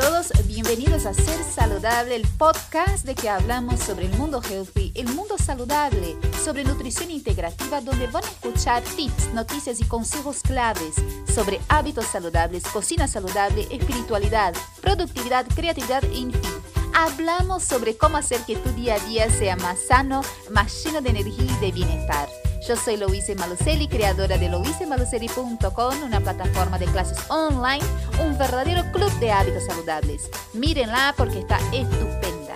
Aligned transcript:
todos, 0.00 0.32
bienvenidos 0.46 1.04
a 1.04 1.12
Ser 1.12 1.44
Saludable, 1.44 2.16
el 2.16 2.26
podcast 2.38 3.04
de 3.04 3.14
que 3.14 3.28
hablamos 3.28 3.80
sobre 3.80 4.06
el 4.06 4.16
mundo 4.16 4.40
healthy, 4.42 4.92
el 4.94 5.06
mundo 5.08 5.36
saludable, 5.36 6.16
sobre 6.42 6.64
nutrición 6.64 7.10
integrativa, 7.10 7.82
donde 7.82 8.06
van 8.06 8.24
a 8.24 8.28
escuchar 8.28 8.82
tips, 8.82 9.34
noticias 9.34 9.78
y 9.78 9.84
consejos 9.84 10.40
claves 10.40 10.94
sobre 11.26 11.60
hábitos 11.68 12.06
saludables, 12.06 12.62
cocina 12.64 13.06
saludable, 13.08 13.66
espiritualidad, 13.70 14.54
productividad, 14.80 15.46
creatividad, 15.54 16.02
en 16.04 16.32
fin. 16.32 16.52
Hablamos 16.94 17.62
sobre 17.62 17.98
cómo 17.98 18.16
hacer 18.16 18.40
que 18.46 18.56
tu 18.56 18.70
día 18.70 18.94
a 18.94 19.00
día 19.00 19.30
sea 19.30 19.56
más 19.56 19.78
sano, 19.86 20.22
más 20.50 20.82
lleno 20.82 21.02
de 21.02 21.10
energía 21.10 21.44
y 21.44 21.60
de 21.60 21.72
bienestar. 21.72 22.28
Yo 22.60 22.76
soy 22.76 22.98
Louise 22.98 23.34
Malucelli, 23.36 23.88
creadora 23.88 24.36
de 24.36 24.50
louisemalucelli.com, 24.50 26.02
una 26.04 26.20
plataforma 26.20 26.78
de 26.78 26.84
clases 26.86 27.18
online, 27.30 27.82
un 28.22 28.36
verdadero 28.36 28.82
club 28.92 29.10
de 29.18 29.30
hábitos 29.30 29.64
saludables. 29.64 30.28
Mírenla 30.52 31.14
porque 31.16 31.38
está 31.38 31.56
estupenda. 31.72 32.52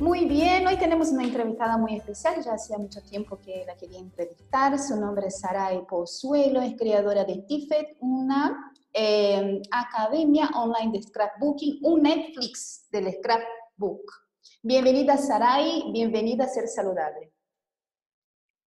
Muy 0.00 0.24
bien, 0.24 0.66
hoy 0.66 0.76
tenemos 0.76 1.10
una 1.10 1.22
entrevistada 1.22 1.78
muy 1.78 1.94
especial, 1.94 2.42
ya 2.44 2.54
hacía 2.54 2.78
mucho 2.78 3.00
tiempo 3.02 3.38
que 3.38 3.64
la 3.64 3.76
quería 3.76 4.00
entrevistar. 4.00 4.76
Su 4.80 4.96
nombre 4.96 5.28
es 5.28 5.38
Saray 5.38 5.86
Pozuelo, 5.86 6.60
es 6.60 6.74
creadora 6.76 7.24
de 7.24 7.44
TIFET, 7.46 7.96
una 8.00 8.72
eh, 8.92 9.62
academia 9.70 10.50
online 10.56 10.98
de 10.98 11.02
scrapbooking, 11.04 11.78
un 11.82 12.02
Netflix 12.02 12.88
del 12.90 13.12
scrapbook. 13.12 14.23
Bienvenida 14.66 15.18
Saray, 15.18 15.92
bienvenida 15.92 16.44
a 16.44 16.48
Ser 16.48 16.68
Saludable. 16.68 17.30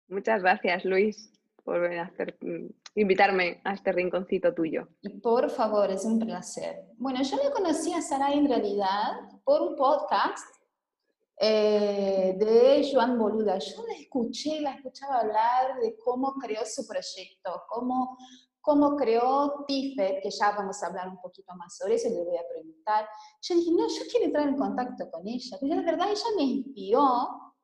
Muchas 0.09 0.43
gracias 0.43 0.85
Luis 0.85 1.33
por 1.65 1.81
mm, 1.89 2.69
invitarme 2.97 3.63
a 3.65 3.73
este 3.73 3.93
rinconcito 3.93 4.53
tuyo. 4.53 4.89
Por 5.23 5.49
favor, 5.49 5.91
es 5.91 6.05
un 6.05 6.19
placer. 6.19 6.85
Bueno, 6.99 7.23
yo 7.23 7.39
le 7.43 7.51
conocí 7.51 7.95
a 7.95 8.03
Saray 8.03 8.37
en 8.37 8.47
realidad 8.47 9.13
por 9.43 9.63
un 9.63 9.75
podcast 9.75 10.47
eh, 11.41 12.37
de 12.37 12.91
Joan 12.93 13.19
Boluda. 13.19 13.57
Yo 13.57 13.87
la 13.87 13.95
escuché, 13.95 14.61
la 14.61 14.75
escuchaba 14.75 15.21
hablar 15.21 15.81
de 15.81 15.97
cómo 15.97 16.35
creó 16.35 16.67
su 16.67 16.87
proyecto, 16.87 17.63
cómo 17.71 18.19
cómo 18.67 18.97
creó 18.97 19.65
Tifet, 19.65 20.21
que 20.21 20.31
ya 20.31 20.51
vamos 20.51 20.83
a 20.83 20.89
hablar 20.89 21.09
un 21.09 21.21
poquito 21.21 21.55
más 21.55 21.77
sobre 21.77 21.95
eso, 21.95 22.09
le 22.09 22.25
voy 22.25 22.37
a 22.37 22.43
preguntar. 22.87 23.09
Yo 23.43 23.55
dije, 23.55 23.71
no, 23.73 23.89
yo 23.89 24.03
quiero 24.11 24.27
entrar 24.27 24.49
en 24.49 24.57
contacto 24.57 25.11
con 25.11 25.27
ella. 25.27 25.57
Pero 25.61 25.75
la 25.75 25.83
verdad, 25.83 26.09
ella 26.11 26.37
me 26.37 26.43
inspiró 26.43 27.55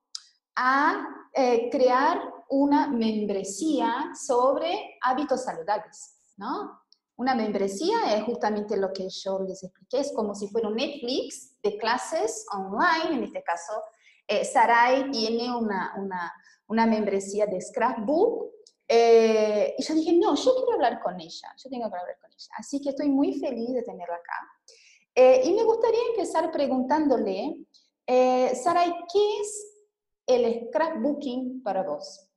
a 0.56 1.06
eh, 1.34 1.70
crear 1.70 2.20
una 2.50 2.88
membresía 2.88 4.12
sobre 4.14 4.98
hábitos 5.02 5.44
saludables, 5.44 6.18
¿no? 6.36 6.80
Una 7.16 7.34
membresía 7.34 8.14
es 8.16 8.24
justamente 8.24 8.76
lo 8.76 8.92
que 8.92 9.08
yo 9.08 9.40
les 9.40 9.62
expliqué, 9.62 10.00
es 10.00 10.12
como 10.14 10.34
si 10.34 10.48
fuera 10.48 10.68
un 10.68 10.76
Netflix 10.76 11.56
de 11.62 11.78
clases 11.78 12.44
online, 12.52 13.16
en 13.16 13.24
este 13.24 13.42
caso, 13.42 13.72
eh, 14.26 14.44
Sarai 14.44 15.10
tiene 15.10 15.54
una, 15.54 15.94
una, 15.98 16.32
una 16.66 16.86
membresía 16.86 17.46
de 17.46 17.60
Scrapbook 17.60 18.52
eh, 18.88 19.74
y 19.78 19.82
yo 19.82 19.94
dije, 19.94 20.12
no, 20.14 20.34
yo 20.34 20.54
quiero 20.54 20.72
hablar 20.74 21.00
con 21.00 21.18
ella, 21.18 21.48
yo 21.56 21.70
tengo 21.70 21.88
que 21.88 21.96
hablar 21.96 22.18
con 22.20 22.30
ella. 22.30 22.52
Así 22.58 22.78
que 22.80 22.90
estoy 22.90 23.08
muy 23.08 23.32
feliz 23.40 23.72
de 23.72 23.82
tenerla 23.82 24.16
acá. 24.16 24.34
Eh, 25.14 25.42
y 25.44 25.52
me 25.54 25.64
gustaría 25.64 26.00
empezar 26.10 26.50
preguntándole, 26.50 27.56
eh, 28.06 28.54
Saray, 28.54 28.92
¿qué 29.12 29.40
es 29.40 29.84
el 30.26 30.68
scrapbooking 30.68 31.62
para 31.62 31.82
vos? 31.82 32.28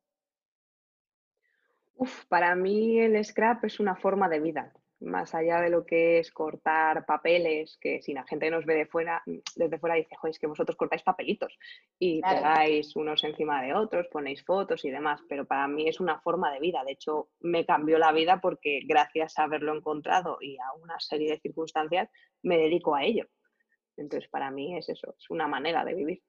Uf, 1.95 2.25
para 2.25 2.55
mí 2.55 2.99
el 2.99 3.23
scrap 3.23 3.63
es 3.63 3.79
una 3.79 3.95
forma 3.95 4.27
de 4.27 4.39
vida 4.39 4.73
más 5.05 5.33
allá 5.35 5.61
de 5.61 5.69
lo 5.69 5.85
que 5.85 6.19
es 6.19 6.31
cortar 6.31 7.05
papeles, 7.05 7.77
que 7.79 8.01
si 8.01 8.13
la 8.13 8.25
gente 8.25 8.49
nos 8.49 8.65
ve 8.65 8.75
de 8.75 8.85
fuera, 8.85 9.23
desde 9.55 9.79
fuera 9.79 9.95
dice, 9.95 10.15
joder, 10.15 10.31
es 10.31 10.39
que 10.39 10.47
vosotros 10.47 10.75
cortáis 10.75 11.03
papelitos 11.03 11.57
y 11.99 12.21
pegáis 12.21 12.95
unos 12.95 13.23
encima 13.23 13.61
de 13.61 13.73
otros, 13.73 14.07
ponéis 14.11 14.43
fotos 14.43 14.83
y 14.83 14.89
demás, 14.89 15.21
pero 15.29 15.45
para 15.45 15.67
mí 15.67 15.87
es 15.87 15.99
una 15.99 16.19
forma 16.19 16.51
de 16.51 16.59
vida. 16.59 16.83
De 16.83 16.93
hecho, 16.93 17.29
me 17.39 17.65
cambió 17.65 17.97
la 17.97 18.11
vida 18.11 18.41
porque 18.41 18.81
gracias 18.85 19.37
a 19.39 19.43
haberlo 19.43 19.75
encontrado 19.75 20.37
y 20.41 20.57
a 20.57 20.73
una 20.81 20.99
serie 20.99 21.31
de 21.31 21.39
circunstancias, 21.39 22.09
me 22.43 22.57
dedico 22.57 22.95
a 22.95 23.03
ello. 23.03 23.27
Entonces, 23.97 24.29
para 24.29 24.51
mí 24.51 24.77
es 24.77 24.89
eso, 24.89 25.15
es 25.17 25.29
una 25.29 25.47
manera 25.47 25.85
de 25.85 25.93
vivir. 25.93 26.21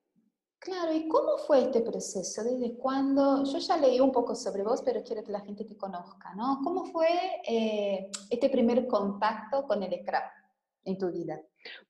Claro, 0.58 0.92
¿y 0.92 1.06
cómo 1.08 1.38
fue 1.38 1.62
este 1.62 1.80
proceso? 1.80 2.42
¿Desde 2.42 2.76
cuándo? 2.76 3.44
Yo 3.44 3.58
ya 3.58 3.76
leí 3.76 4.00
un 4.00 4.10
poco 4.10 4.34
sobre 4.34 4.62
vos, 4.62 4.82
pero 4.82 5.02
quiero 5.04 5.22
que 5.22 5.30
la 5.30 5.40
gente 5.40 5.64
te 5.64 5.76
conozca, 5.76 6.34
¿no? 6.34 6.60
¿Cómo 6.64 6.84
fue 6.86 7.08
eh, 7.46 8.10
este 8.30 8.50
primer 8.50 8.86
contacto 8.86 9.66
con 9.66 9.82
el 9.82 10.00
scrap 10.02 10.24
en 10.84 10.98
tu 10.98 11.10
vida? 11.12 11.40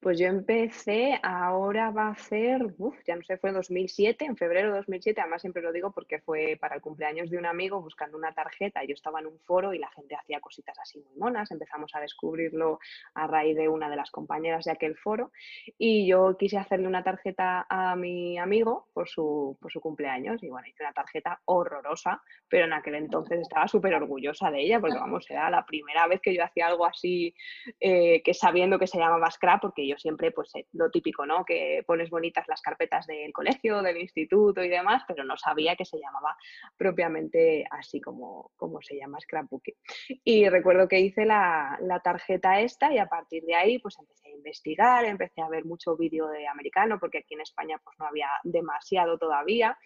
Pues 0.00 0.19
yo 0.19 0.26
empecé, 0.26 1.19
ahora 1.22 1.91
va 1.91 2.09
a 2.09 2.16
ser, 2.16 2.75
ya 3.06 3.16
no 3.16 3.22
sé, 3.22 3.37
fue 3.38 3.50
en 3.50 3.56
2007, 3.56 4.25
en 4.25 4.37
febrero 4.37 4.70
de 4.70 4.76
2007, 4.76 5.20
además 5.20 5.41
siempre 5.41 5.62
lo 5.62 5.72
digo 5.72 5.92
porque 5.92 6.20
fue 6.20 6.56
para 6.60 6.76
el 6.76 6.81
cumpleaños 6.81 7.31
de 7.31 7.38
un 7.38 7.47
amigo 7.47 7.81
buscando 7.81 8.16
una 8.16 8.32
tarjeta, 8.32 8.84
yo 8.84 8.94
estaba 8.94 9.20
en 9.20 9.26
un 9.26 9.38
foro 9.41 9.75
y 9.75 9.78
la 9.78 9.91
gente 9.91 10.15
hacía 10.15 10.41
cositas 10.41 10.78
así 10.78 11.00
muy 11.00 11.16
monas, 11.16 11.50
empezamos 11.50 11.94
a 11.94 12.00
descubrirlo 12.00 12.78
a 13.15 13.26
raíz 13.26 13.56
de 13.56 13.69
una 13.69 13.88
de 13.88 13.97
las 13.97 14.10
compañeras 14.10 14.65
de 14.65 14.72
aquel 14.72 14.97
foro 14.97 15.32
y 15.78 16.06
yo 16.06 16.36
quise 16.36 16.59
hacerle 16.59 16.86
una 16.86 17.03
tarjeta 17.03 17.66
a 17.69 17.97
mi 17.97 18.38
amigo 18.38 18.88
por 18.92 19.09
su, 19.09 19.56
por 19.60 19.72
su 19.72 19.81
cumpleaños 19.81 20.42
y 20.42 20.48
bueno, 20.48 20.66
hice 20.69 20.82
una 20.82 20.92
tarjeta 20.92 21.41
horrorosa, 21.44 22.22
pero 22.48 22.66
en 22.66 22.72
aquel 22.72 22.94
entonces 22.94 23.41
estaba 23.41 23.69
súper 23.69 23.94
orgullosa 23.94 24.50
de 24.50 24.60
ella 24.60 24.81
porque 24.81 24.98
vamos, 24.98 25.26
era 25.31 25.50
la 25.50 25.65
primera 25.65 26.06
vez 26.06 26.20
que 26.20 26.34
yo 26.34 26.44
hacía 26.44 26.66
algo 26.66 26.86
así 26.86 27.34
eh, 27.81 28.22
que 28.22 28.34
sabiendo 28.34 28.78
que 28.78 28.86
se 28.86 28.98
llamaba 28.98 29.31
scrap 29.31 29.66
porque 29.66 29.84
yo 29.88 29.97
siempre, 29.99 30.31
pues 30.31 30.54
eh, 30.54 30.66
lo 30.75 30.91
típico, 30.93 31.27
¿no? 31.27 31.44
Que 31.44 31.82
pones 31.84 32.09
bonitas 32.09 32.47
las 32.47 32.62
carpetas 32.62 33.04
del 33.09 33.32
colegio, 33.32 33.82
del 33.82 33.97
instituto 33.97 34.62
y 34.62 34.69
demás, 34.69 35.03
pero 35.09 35.25
no 35.25 35.37
sabía 35.37 35.75
que 35.75 35.84
se 35.84 35.99
llamaba 35.99 36.37
propiamente 36.77 37.66
así 37.72 38.00
como, 38.00 38.53
como 38.54 38.81
se 38.81 38.97
llama 38.97 39.19
scrapbooking. 39.21 39.75
Y 40.22 40.49
recuerdo 40.49 40.87
que 40.87 41.00
hice 41.00 41.25
la, 41.25 41.77
la 41.81 41.99
tarjeta 41.99 42.60
esta 42.60 42.93
y 42.93 42.99
a 42.99 43.06
partir 43.06 43.43
de 43.43 43.56
ahí, 43.56 43.81
pues 43.81 43.99
empecé 43.99 44.25
investigar, 44.36 45.04
empecé 45.04 45.41
a 45.42 45.48
ver 45.48 45.64
mucho 45.64 45.97
vídeo 45.97 46.28
de 46.28 46.47
americano, 46.47 46.98
porque 47.00 47.19
aquí 47.19 47.34
en 47.34 47.41
España 47.41 47.80
pues 47.82 47.97
no 47.98 48.06
había 48.06 48.28
demasiado 48.44 49.19
todavía. 49.19 49.76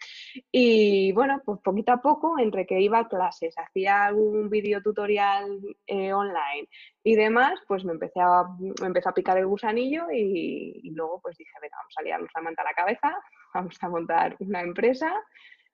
Y 0.51 1.13
bueno, 1.13 1.41
pues 1.45 1.61
poquito 1.61 1.93
a 1.93 2.03
poco, 2.03 2.39
entre 2.39 2.67
que 2.67 2.81
iba 2.81 2.99
a 2.99 3.09
clases, 3.09 3.55
hacía 3.59 4.07
algún 4.07 4.51
vídeo 4.51 4.83
tutorial 4.83 5.61
eh, 5.87 6.13
online 6.13 6.69
y 7.03 7.15
demás, 7.15 7.59
pues 7.67 7.85
me 7.85 7.93
empecé 7.93 8.21
a, 8.21 8.45
me 8.81 8.87
empezó 8.87 9.09
a 9.09 9.15
picar 9.15 9.39
el 9.39 9.47
gusanillo 9.47 10.07
y, 10.13 10.91
luego 10.91 11.21
pues 11.21 11.37
dije, 11.37 11.53
venga, 11.61 11.77
vamos 11.79 11.95
a 11.97 12.03
liarnos 12.03 12.31
la 12.35 12.43
manta 12.43 12.63
a 12.63 12.65
la 12.67 12.75
cabeza, 12.75 13.17
vamos 13.55 13.77
a 13.81 13.89
montar 13.89 14.37
una 14.41 14.61
empresa 14.61 15.13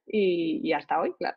y, 0.07 0.73
hasta 0.73 1.01
hoy, 1.01 1.13
claro. 1.15 1.37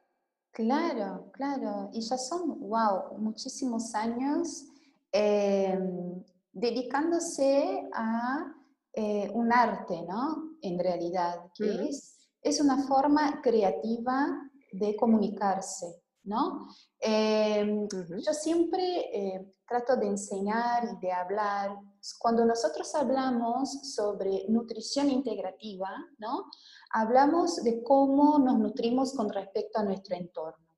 Claro, 0.51 1.31
claro. 1.31 1.89
Y 1.94 2.01
ya 2.01 2.17
son, 2.17 2.59
wow, 2.59 3.17
muchísimos 3.17 3.94
años 3.94 4.66
em, 5.11 6.23
dedicándose 6.51 7.89
a 7.93 8.53
eh, 8.93 9.29
un 9.33 9.53
arte, 9.53 10.01
¿no? 10.07 10.57
En 10.61 10.79
realidad, 10.79 11.39
que 11.53 11.87
es, 11.87 12.17
es 12.41 12.59
una 12.59 12.87
forma 12.87 13.41
creativa 13.41 14.49
de 14.71 14.95
comunicarse, 14.95 16.01
¿no? 16.23 16.67
Em, 16.99 17.88
yo 17.88 18.33
siempre 18.33 18.83
eh, 19.13 19.53
trato 19.67 19.95
de 19.95 20.07
enseñar 20.07 20.83
y 20.85 21.05
de 21.05 21.11
hablar, 21.11 21.77
cuando 22.17 22.45
nosotros 22.45 22.93
hablamos 22.95 23.93
sobre 23.93 24.45
nutrición 24.47 25.09
integrativa, 25.09 25.89
¿no? 26.17 26.45
Hablamos 26.91 27.63
de 27.63 27.83
cómo 27.83 28.39
nos 28.39 28.57
nutrimos 28.57 29.13
con 29.13 29.29
respecto 29.29 29.79
a 29.79 29.83
nuestro 29.83 30.15
entorno. 30.15 30.69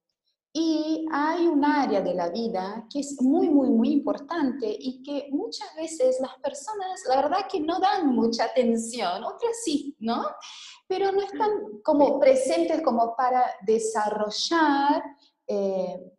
Y 0.54 1.06
hay 1.14 1.48
un 1.48 1.64
área 1.64 2.02
de 2.02 2.14
la 2.14 2.30
vida 2.30 2.86
que 2.92 3.00
es 3.00 3.22
muy, 3.22 3.50
muy, 3.50 3.70
muy 3.70 3.90
importante 3.90 4.68
y 4.68 5.02
que 5.02 5.30
muchas 5.32 5.74
veces 5.76 6.20
las 6.20 6.36
personas, 6.40 7.04
la 7.08 7.22
verdad 7.22 7.48
que 7.50 7.62
no 7.62 7.80
dan 7.80 8.08
mucha 8.08 8.46
atención, 8.46 9.24
otras 9.24 9.64
sí, 9.64 9.96
¿no? 10.00 10.26
Pero 10.88 11.14
no 11.14 11.22
están 11.22 11.50
como 11.84 12.20
presentes 12.20 12.82
como 12.82 13.16
para 13.16 13.46
desarrollar 13.66 15.02
eh, 15.48 16.12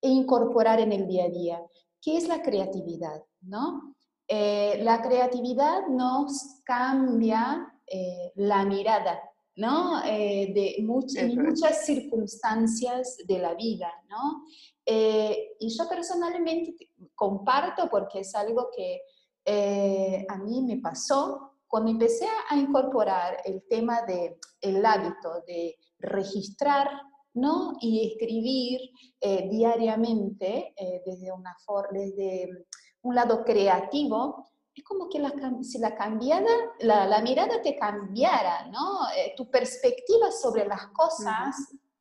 e 0.00 0.08
incorporar 0.08 0.80
en 0.80 0.90
el 0.90 1.06
día 1.06 1.26
a 1.26 1.28
día, 1.28 1.62
que 2.00 2.16
es 2.16 2.26
la 2.26 2.42
creatividad, 2.42 3.22
¿no? 3.42 3.94
Eh, 4.26 4.80
la 4.82 5.02
creatividad 5.02 5.86
nos 5.88 6.60
cambia 6.64 7.72
eh, 7.86 8.32
la 8.36 8.64
mirada, 8.64 9.20
¿no? 9.56 10.02
de 10.02 10.76
muchas 10.82 11.84
circunstancias 11.84 13.18
de 13.26 13.38
la 13.38 13.54
vida, 13.54 13.92
¿no? 14.08 14.44
y 14.84 15.68
yo 15.68 15.88
personalmente 15.88 16.90
comparto 17.14 17.88
porque 17.90 18.20
es 18.20 18.34
algo 18.34 18.68
que 18.74 19.02
a 20.28 20.36
mí 20.38 20.62
me 20.62 20.78
pasó 20.78 21.58
cuando 21.68 21.90
empecé 21.90 22.26
a 22.48 22.56
incorporar 22.56 23.38
el 23.44 23.62
tema 23.68 24.02
del 24.02 24.36
el 24.60 24.84
hábito 24.84 25.42
de 25.46 25.76
registrar 25.98 26.88
¿no? 27.34 27.76
Y 27.80 28.12
escribir 28.12 28.80
eh, 29.20 29.48
diariamente 29.50 30.74
desde, 31.06 31.32
una 31.32 31.56
desde 31.90 32.66
un 33.02 33.14
lado 33.14 33.44
creativo, 33.44 34.48
es 34.74 34.84
como 34.84 35.08
que 35.08 35.18
la, 35.18 35.32
si 35.62 35.78
la, 35.78 35.94
cambiada, 35.94 36.50
la, 36.80 37.20
mirada 37.20 37.60
te 37.60 37.76
cambiara, 37.76 38.66
¿no? 38.68 39.06
tu 39.36 39.50
perspectiva 39.50 40.30
sobre 40.30 40.64
las 40.66 40.86
cosas 40.88 41.56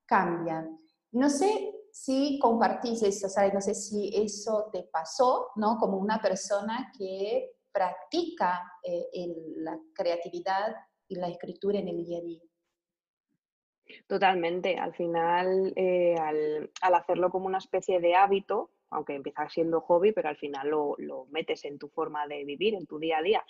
cambia. 0.05 0.67
No 1.11 1.29
sé 1.29 1.73
si 1.91 2.39
compartís 2.39 3.03
eso, 3.03 3.27
¿sabes? 3.27 3.53
No 3.53 3.61
sé 3.61 3.73
si 3.73 4.11
eso 4.15 4.69
te 4.71 4.83
pasó, 4.83 5.49
¿no? 5.55 5.77
Como 5.77 5.97
una 5.97 6.21
persona 6.21 6.91
que 6.97 7.51
practica 7.71 8.61
eh, 8.83 9.07
la 9.57 9.79
creatividad 9.93 10.75
y 11.07 11.15
la 11.15 11.27
escritura 11.27 11.79
en 11.79 11.87
el 11.89 12.03
día 12.03 12.19
a 12.19 12.21
día. 12.21 12.41
Totalmente. 14.07 14.77
Al 14.77 14.93
final, 14.93 15.73
eh, 15.75 16.15
al, 16.17 16.71
hacerlo 16.93 17.29
como 17.29 17.47
una 17.47 17.57
especie 17.57 17.99
de 17.99 18.15
hábito, 18.15 18.71
aunque 18.91 19.15
empieza 19.15 19.49
siendo 19.49 19.81
hobby, 19.81 20.11
pero 20.11 20.29
al 20.29 20.37
final 20.37 20.69
lo, 20.69 21.25
metes 21.31 21.65
en 21.65 21.79
tu 21.79 21.87
forma 21.89 22.27
de 22.27 22.43
vivir, 22.43 22.75
en 22.75 22.85
tu 22.85 22.99
día 22.99 23.17
a 23.17 23.21
día. 23.21 23.45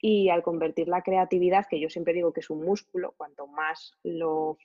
Y 0.00 0.28
al 0.30 0.42
convertir 0.42 0.88
la 0.88 1.02
creatividad, 1.02 1.66
que 1.68 1.78
yo 1.78 1.88
siempre 1.88 2.14
digo 2.14 2.32
que 2.32 2.40
es 2.40 2.50
un 2.50 2.64
músculo, 2.64 3.14
cuanto 3.16 3.46
más 3.46 3.92
lo, 4.02 4.58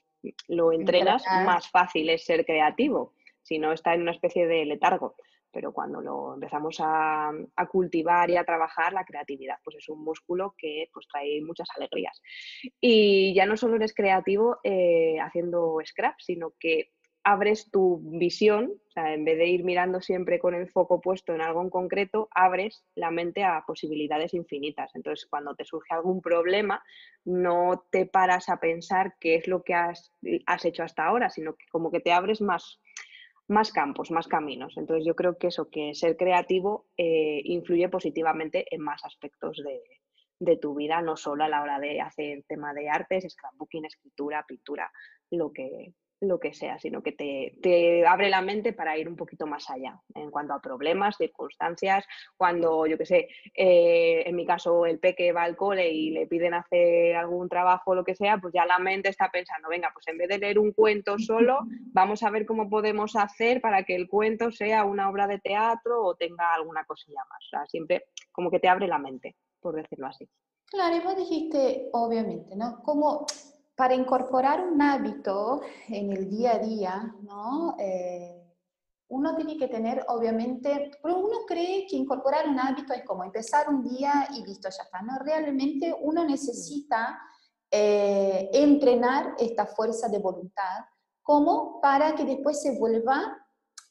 lo 0.48 0.72
entrenas, 0.72 1.22
más 1.44 1.70
fácil 1.70 2.08
es 2.08 2.24
ser 2.24 2.44
creativo 2.44 3.12
si 3.42 3.58
no 3.58 3.72
está 3.72 3.94
en 3.94 4.02
una 4.02 4.12
especie 4.12 4.46
de 4.46 4.64
letargo. 4.64 5.16
Pero 5.52 5.72
cuando 5.72 6.00
lo 6.00 6.34
empezamos 6.34 6.78
a, 6.80 7.30
cultivar 7.70 8.30
y 8.30 8.36
a 8.36 8.44
trabajar, 8.44 8.94
la 8.94 9.04
creatividad 9.04 9.56
pues 9.62 9.76
es 9.76 9.88
un 9.90 10.02
músculo 10.02 10.54
que 10.56 10.88
pues, 10.94 11.06
trae 11.08 11.42
muchas 11.42 11.68
alegrías. 11.76 12.22
Y 12.80 13.34
ya 13.34 13.44
no 13.44 13.58
solo 13.58 13.76
eres 13.76 13.94
creativo 13.94 14.58
eh, 14.64 15.18
haciendo 15.20 15.76
scrap, 15.84 16.14
sino 16.18 16.54
que 16.58 16.92
abres 17.24 17.70
tu 17.70 18.00
visión, 18.02 18.72
o 18.88 18.90
sea, 18.90 19.14
en 19.14 19.24
vez 19.24 19.38
de 19.38 19.46
ir 19.46 19.64
mirando 19.64 20.00
siempre 20.00 20.38
con 20.38 20.54
el 20.54 20.68
foco 20.68 21.00
puesto 21.00 21.34
en 21.34 21.40
algo 21.40 21.62
en 21.62 21.70
concreto, 21.70 22.28
abres 22.32 22.84
la 22.94 23.10
mente 23.10 23.44
a 23.44 23.64
posibilidades 23.66 24.34
infinitas. 24.34 24.94
Entonces, 24.94 25.26
cuando 25.26 25.54
te 25.54 25.64
surge 25.64 25.94
algún 25.94 26.20
problema, 26.20 26.82
no 27.24 27.84
te 27.90 28.06
paras 28.06 28.48
a 28.48 28.58
pensar 28.58 29.14
qué 29.20 29.36
es 29.36 29.46
lo 29.46 29.62
que 29.62 29.74
has, 29.74 30.12
hecho 30.64 30.82
hasta 30.82 31.06
ahora, 31.06 31.30
sino 31.30 31.54
que 31.54 31.66
como 31.70 31.90
que 31.90 32.00
te 32.00 32.12
abres 32.12 32.40
más, 32.40 32.80
más 33.48 33.72
campos, 33.72 34.10
más 34.10 34.26
caminos. 34.26 34.74
Entonces 34.76 35.06
yo 35.06 35.14
creo 35.14 35.38
que 35.38 35.48
eso, 35.48 35.70
que 35.70 35.94
ser 35.94 36.16
creativo 36.16 36.86
eh, 36.96 37.40
influye 37.44 37.88
positivamente 37.88 38.66
en 38.74 38.80
más 38.80 39.04
aspectos 39.04 39.62
de, 39.64 39.80
de, 40.40 40.56
tu 40.56 40.74
vida, 40.74 41.00
no 41.02 41.16
solo 41.16 41.44
a 41.44 41.48
la 41.48 41.62
hora 41.62 41.78
de 41.78 42.00
hacer 42.00 42.44
tema 42.48 42.74
de 42.74 42.88
artes, 42.88 43.26
scrapbooking, 43.32 43.84
escritura, 43.84 44.44
pintura, 44.46 44.90
lo 45.30 45.52
que, 45.52 45.94
lo 46.22 46.38
que 46.38 46.54
sea, 46.54 46.78
sino 46.78 47.02
que 47.02 47.12
te, 47.12 48.06
abre 48.06 48.30
la 48.30 48.40
mente 48.40 48.72
para 48.72 48.96
ir 48.96 49.08
un 49.08 49.16
poquito 49.16 49.46
más 49.46 49.68
allá 49.68 50.00
en 50.14 50.30
cuanto 50.30 50.54
a 50.54 50.60
problemas, 50.60 51.16
circunstancias, 51.16 52.06
cuando, 52.36 52.86
yo 52.86 52.96
qué 52.96 53.06
sé, 53.06 53.28
eh, 53.54 54.22
en 54.26 54.36
mi 54.36 54.46
caso 54.46 54.86
el 54.86 54.98
peque 54.98 55.32
va 55.32 55.42
al 55.42 55.56
cole 55.56 55.90
y 55.90 56.10
le 56.10 56.26
piden 56.26 56.54
hacer 56.54 57.16
algún 57.16 57.48
trabajo 57.48 57.90
o 57.90 57.94
lo 57.94 58.04
que 58.04 58.14
sea, 58.14 58.38
pues 58.38 58.54
ya 58.54 58.64
la 58.66 58.78
mente 58.78 59.08
está 59.08 59.30
pensando, 59.30 59.68
venga, 59.68 59.90
pues 59.92 60.06
en 60.08 60.18
vez 60.18 60.28
de 60.28 60.38
leer 60.38 60.58
un 60.58 60.72
cuento 60.72 61.18
solo, 61.18 61.58
vamos 61.92 62.22
a 62.22 62.30
ver 62.30 62.46
cómo 62.46 62.70
podemos 62.70 63.16
hacer 63.16 63.60
para 63.60 63.82
que 63.82 63.96
el 63.96 64.08
cuento 64.08 64.52
sea 64.52 64.84
una 64.84 65.10
obra 65.10 65.26
de 65.26 65.40
teatro 65.40 66.04
o 66.04 66.14
tenga 66.14 66.54
alguna 66.54 66.84
cosilla 66.84 67.20
más. 67.28 67.44
O 67.46 67.48
sea, 67.50 67.66
siempre 67.66 68.04
como 68.30 68.50
que 68.50 68.60
te 68.60 68.68
abre 68.68 68.86
la 68.86 68.98
mente, 68.98 69.36
por 69.60 69.74
decirlo 69.74 70.06
así. 70.06 70.28
Claro, 70.66 70.96
y 70.96 71.00
vos 71.00 71.16
dijiste, 71.16 71.90
obviamente, 71.92 72.56
¿no? 72.56 72.82
Como 72.82 73.26
para 73.74 73.94
incorporar 73.94 74.66
un 74.66 74.80
hábito 74.82 75.62
en 75.88 76.12
el 76.12 76.28
día 76.28 76.52
a 76.52 76.58
día, 76.58 77.14
¿no? 77.22 77.76
Eh, 77.78 78.38
uno 79.08 79.34
tiene 79.36 79.58
que 79.58 79.68
tener, 79.68 80.04
obviamente, 80.08 80.90
pero 81.02 81.18
uno 81.18 81.38
cree 81.46 81.86
que 81.86 81.96
incorporar 81.96 82.48
un 82.48 82.58
hábito 82.58 82.94
es 82.94 83.04
como 83.04 83.24
empezar 83.24 83.68
un 83.68 83.82
día 83.82 84.28
y 84.34 84.44
listo, 84.44 84.68
ya 84.70 84.84
está. 84.84 85.02
No, 85.02 85.18
realmente 85.18 85.94
uno 86.00 86.24
necesita 86.24 87.18
eh, 87.70 88.50
entrenar 88.52 89.34
esta 89.38 89.66
fuerza 89.66 90.08
de 90.08 90.18
voluntad 90.18 90.84
como 91.22 91.80
para 91.80 92.14
que 92.14 92.24
después 92.24 92.60
se 92.60 92.78
vuelva 92.78 93.38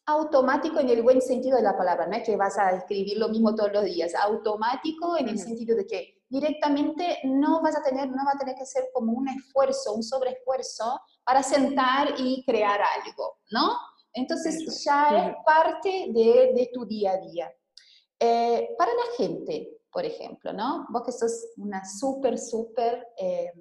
automático 0.05 0.79
en 0.79 0.89
el 0.89 1.03
buen 1.03 1.21
sentido 1.21 1.57
de 1.57 1.63
la 1.63 1.77
palabra, 1.77 2.07
no 2.07 2.15
es 2.15 2.23
que 2.23 2.35
vas 2.35 2.57
a 2.57 2.71
escribir 2.71 3.17
lo 3.17 3.29
mismo 3.29 3.55
todos 3.55 3.71
los 3.71 3.85
días, 3.85 4.13
automático 4.15 5.17
en 5.17 5.29
el 5.29 5.37
sentido 5.37 5.75
de 5.77 5.85
que 5.85 6.20
directamente 6.31 7.19
no 7.25 7.61
vas 7.61 7.75
a 7.75 7.83
tener, 7.83 8.09
no 8.09 8.25
va 8.25 8.31
a 8.31 8.37
tener 8.37 8.55
que 8.55 8.65
ser 8.65 8.85
como 8.93 9.11
un 9.11 9.27
esfuerzo, 9.27 9.93
un 9.93 10.01
sobreesfuerzo 10.01 11.01
para 11.25 11.43
sentar 11.43 12.13
y 12.17 12.43
crear 12.45 12.79
algo, 12.81 13.39
¿no? 13.51 13.77
Entonces 14.13 14.81
ya 14.83 15.27
es 15.27 15.35
parte 15.45 16.07
de, 16.09 16.69
tu 16.73 16.85
día 16.85 17.11
a 17.11 17.17
día. 17.17 17.51
Eh, 18.17 18.69
para 18.77 18.91
la 18.93 19.15
gente, 19.17 19.77
por 19.91 20.05
ejemplo, 20.05 20.53
¿no? 20.53 20.87
Vos 20.89 21.03
que 21.05 21.11
sos 21.11 21.49
una 21.57 21.83
súper, 21.83 22.39
súper 22.39 23.07
eh, 23.17 23.51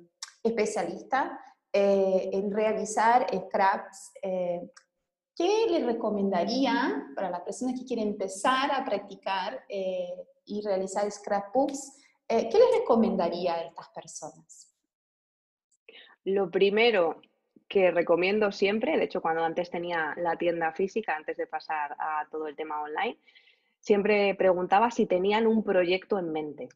especialista 0.42 1.40
eh, 1.72 2.30
en 2.32 2.52
realizar 2.52 3.26
scraps, 3.34 4.12
¿qué 4.22 5.66
le 5.70 5.84
recomendaría 5.86 7.04
para 7.16 7.30
la 7.30 7.44
persona 7.44 7.74
que 7.74 7.84
quiere 7.84 8.02
empezar 8.02 8.70
a 8.70 8.84
practicar 8.84 9.64
y 9.68 10.60
realizar 10.62 11.10
scrapbooks? 11.10 11.99
Eh, 12.30 12.48
¿Qué 12.48 12.58
les 12.58 12.80
recomendaría 12.80 13.54
a 13.54 13.62
estas 13.62 13.88
personas? 13.88 14.72
Lo 16.24 16.48
primero 16.48 17.20
que 17.66 17.90
recomiendo 17.90 18.52
siempre, 18.52 18.96
de 18.96 19.04
hecho 19.04 19.20
cuando 19.20 19.44
antes 19.44 19.68
tenía 19.68 20.14
la 20.16 20.36
tienda 20.36 20.72
física, 20.72 21.16
antes 21.16 21.36
de 21.36 21.48
pasar 21.48 21.96
a 21.98 22.28
todo 22.30 22.46
el 22.46 22.54
tema 22.54 22.82
online, 22.82 23.18
siempre 23.80 24.34
preguntaba 24.36 24.92
si 24.92 25.06
tenían 25.06 25.48
un 25.48 25.64
proyecto 25.64 26.18
en 26.18 26.30
mente. 26.32 26.68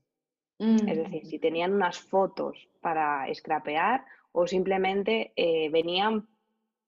Es 0.58 0.96
decir, 0.96 1.26
si 1.26 1.38
mm. 1.38 1.40
tenían 1.40 1.72
unas 1.72 1.98
fotos 1.98 2.68
para 2.80 3.26
scrapear 3.34 4.04
o 4.32 4.46
simplemente 4.46 5.32
eh, 5.36 5.68
venían 5.70 6.28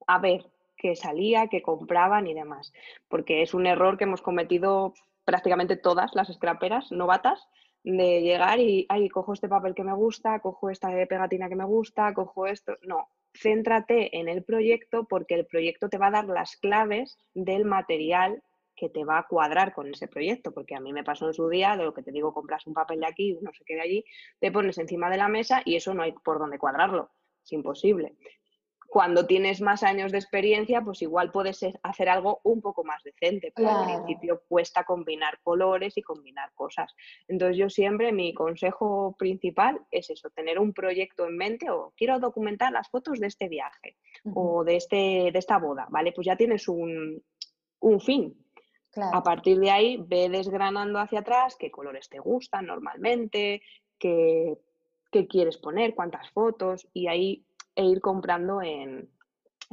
a 0.07 0.19
ver 0.19 0.47
qué 0.77 0.95
salía, 0.95 1.49
qué 1.49 1.63
compraban 1.63 2.27
y 2.27 2.35
demás. 2.35 2.73
Porque 3.09 3.43
es 3.43 3.55
un 3.55 3.67
error 3.67 3.99
que 3.99 4.05
hemos 4.05 4.23
cometido 4.23 4.95
prácticamente 5.25 5.77
todas 5.77 6.15
las 6.15 6.33
scraperas 6.33 6.91
novatas, 6.93 7.49
de 7.87 8.21
llegar 8.21 8.59
y, 8.59 8.85
ay, 8.89 9.09
cojo 9.09 9.33
este 9.33 9.49
papel 9.49 9.73
que 9.73 9.85
me 9.85 9.95
gusta, 9.95 10.41
cojo 10.41 10.71
esta 10.71 10.89
pegatina 11.09 11.49
que 11.49 11.55
me 11.55 11.65
gusta, 11.65 12.13
cojo 12.15 12.47
esto. 12.47 12.77
No, 12.83 13.09
céntrate 13.33 14.19
en 14.19 14.29
el 14.29 14.43
proyecto 14.43 15.07
porque 15.09 15.35
el 15.35 15.47
proyecto 15.47 15.89
te 15.89 15.97
va 15.97 16.09
a 16.09 16.11
dar 16.11 16.25
las 16.25 16.57
claves 16.57 17.17
del 17.33 17.65
material 17.65 18.43
que 18.75 18.89
te 18.89 19.05
va 19.05 19.19
a 19.19 19.27
cuadrar 19.29 19.73
con 19.73 19.89
ese 19.89 20.09
proyecto, 20.09 20.53
porque 20.53 20.75
a 20.75 20.81
mí 20.81 20.93
me 20.93 21.05
pasó 21.05 21.29
en 21.29 21.35
su 21.35 21.49
día, 21.49 21.77
de 21.77 21.85
lo 21.85 21.95
que 21.95 22.03
te 22.03 22.11
digo, 22.11 22.35
compras 22.35 22.67
un 22.67 22.75
papel 22.75 23.01
de 23.01 23.07
aquí, 23.07 23.39
no 23.41 23.53
sé 23.53 23.65
qué 23.65 23.77
de 23.77 23.83
allí, 23.83 24.05
te 24.41 24.51
pones 24.51 24.77
encima 24.79 25.09
de 25.09 25.17
la 25.19 25.29
mesa 25.29 25.63
y 25.65 25.77
eso 25.77 25.95
no 25.95 26.03
hay 26.03 26.13
por 26.13 26.41
dónde 26.41 26.59
cuadrarlo, 26.59 27.11
es 27.45 27.53
imposible 27.53 28.17
cuando 28.97 29.27
tienes 29.27 29.61
más 29.61 29.83
años 29.83 30.11
de 30.11 30.17
experiencia, 30.17 30.81
pues 30.81 31.03
igual 31.03 31.31
puedes 31.31 31.61
hacer 31.83 32.09
algo 32.09 32.41
un 32.45 32.63
poco 32.63 32.83
más 32.83 33.03
decente, 33.03 33.53
pero 33.55 33.69
al 33.69 33.85
principio 33.85 34.41
cuesta 34.49 34.85
combinar 34.85 35.39
colores 35.43 35.99
y 35.99 36.03
combinar 36.03 36.51
cosas. 36.55 36.95
Entonces 37.29 37.59
yo 37.59 37.69
siempre, 37.69 38.11
mi 38.11 38.33
consejo 38.33 39.15
principal 39.19 39.83
es 39.91 40.09
eso, 40.09 40.31
tener 40.31 40.59
un 40.59 40.73
proyecto 40.73 41.27
en 41.27 41.37
mente 41.37 41.69
o 41.69 41.93
quiero 41.95 42.19
documentar 42.19 42.73
las 42.73 42.89
fotos 42.89 43.21
de 43.21 43.27
este 43.27 43.51
viaje 43.51 43.99
o 44.35 44.65
de, 44.65 44.77
este, 44.77 45.31
de 45.31 45.39
esta 45.39 45.59
boda, 45.59 45.87
¿vale? 45.91 46.13
Pues 46.13 46.27
ya 46.27 46.37
tienes 46.39 46.67
un, 46.67 47.23
fin. 48.01 48.35
A 49.13 49.23
partir 49.23 49.59
de 49.59 49.71
ahí, 49.73 50.03
ve 50.09 50.31
desgranando 50.31 50.99
hacia 51.01 51.21
atrás 51.21 51.55
qué 51.59 51.71
colores 51.71 52.09
te 52.09 52.19
gustan 52.19 52.65
normalmente, 52.65 53.61
qué, 53.99 54.57
qué 55.13 55.27
quieres 55.27 55.59
poner, 55.59 55.95
cuántas 55.95 56.31
fotos, 56.31 56.89
y 56.95 57.09
ahí 57.09 57.47
e 57.77 57.85
ir 57.85 58.01
comprando 58.01 58.63
en, 58.63 59.09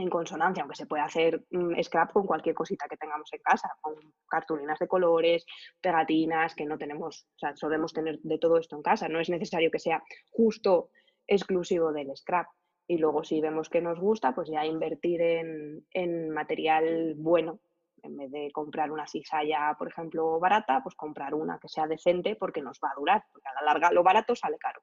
consonancia, 0.10 0.63
aunque 0.63 0.75
se 0.75 0.88
puede 0.88 1.03
hacer 1.03 1.45
mm, 1.51 1.79
scrap 1.83 2.12
con 2.12 2.25
cualquier 2.25 2.55
cosita 2.55 2.88
que 2.89 2.98
tengamos 2.98 3.31
en 3.31 3.39
casa, 3.41 3.69
con 3.79 3.93
cartulinas 4.27 4.79
de 4.79 4.88
colores, 4.88 5.45
pegatinas, 5.79 6.55
que 6.55 6.65
no 6.65 6.77
tenemos, 6.77 7.27
o 7.36 7.39
sea, 7.39 7.55
solemos 7.55 7.93
tener 7.93 8.19
de 8.19 8.39
todo 8.39 8.57
esto 8.57 8.75
en 8.75 8.81
casa, 8.81 9.07
no 9.07 9.19
es 9.19 9.29
necesario 9.29 9.69
que 9.72 9.79
sea 9.79 10.03
justo 10.31 10.89
exclusivo 11.27 11.93
del 11.93 12.15
scrap. 12.17 12.48
Y 12.88 12.98
luego 12.98 13.24
si 13.24 13.39
vemos 13.39 13.69
que 13.69 13.81
nos 13.81 14.00
gusta, 14.00 14.33
pues 14.36 14.50
ya 14.50 14.65
invertir 14.65 15.22
en, 15.22 15.86
en 15.91 16.29
material 16.31 17.13
bueno, 17.15 17.60
en 18.01 18.17
vez 18.17 18.31
de 18.31 18.51
comprar 18.51 18.91
una 18.91 19.07
cizalla, 19.07 19.75
por 19.77 19.88
ejemplo, 19.88 20.39
barata, 20.39 20.81
pues 20.83 20.95
comprar 20.95 21.33
una 21.33 21.60
que 21.60 21.69
sea 21.69 21.88
decente 21.88 22.36
porque 22.36 22.62
nos 22.62 22.79
va 22.83 22.89
a 22.89 23.00
durar, 23.00 23.24
porque 23.31 23.48
a 23.48 23.62
la 23.62 23.74
larga 23.74 23.91
lo 23.91 24.03
barato 24.03 24.36
sale 24.36 24.57
caro 24.57 24.81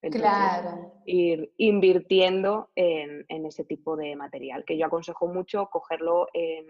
claro. 0.00 0.92
Ir 1.04 1.52
invirtiendo 1.56 2.70
en, 2.74 3.24
ese 3.28 3.64
tipo 3.64 3.96
de 3.96 4.16
material, 4.16 4.64
que 4.64 4.76
yo 4.76 4.86
aconsejo 4.86 5.26
mucho 5.26 5.68
cogerlo 5.70 6.28
en 6.32 6.66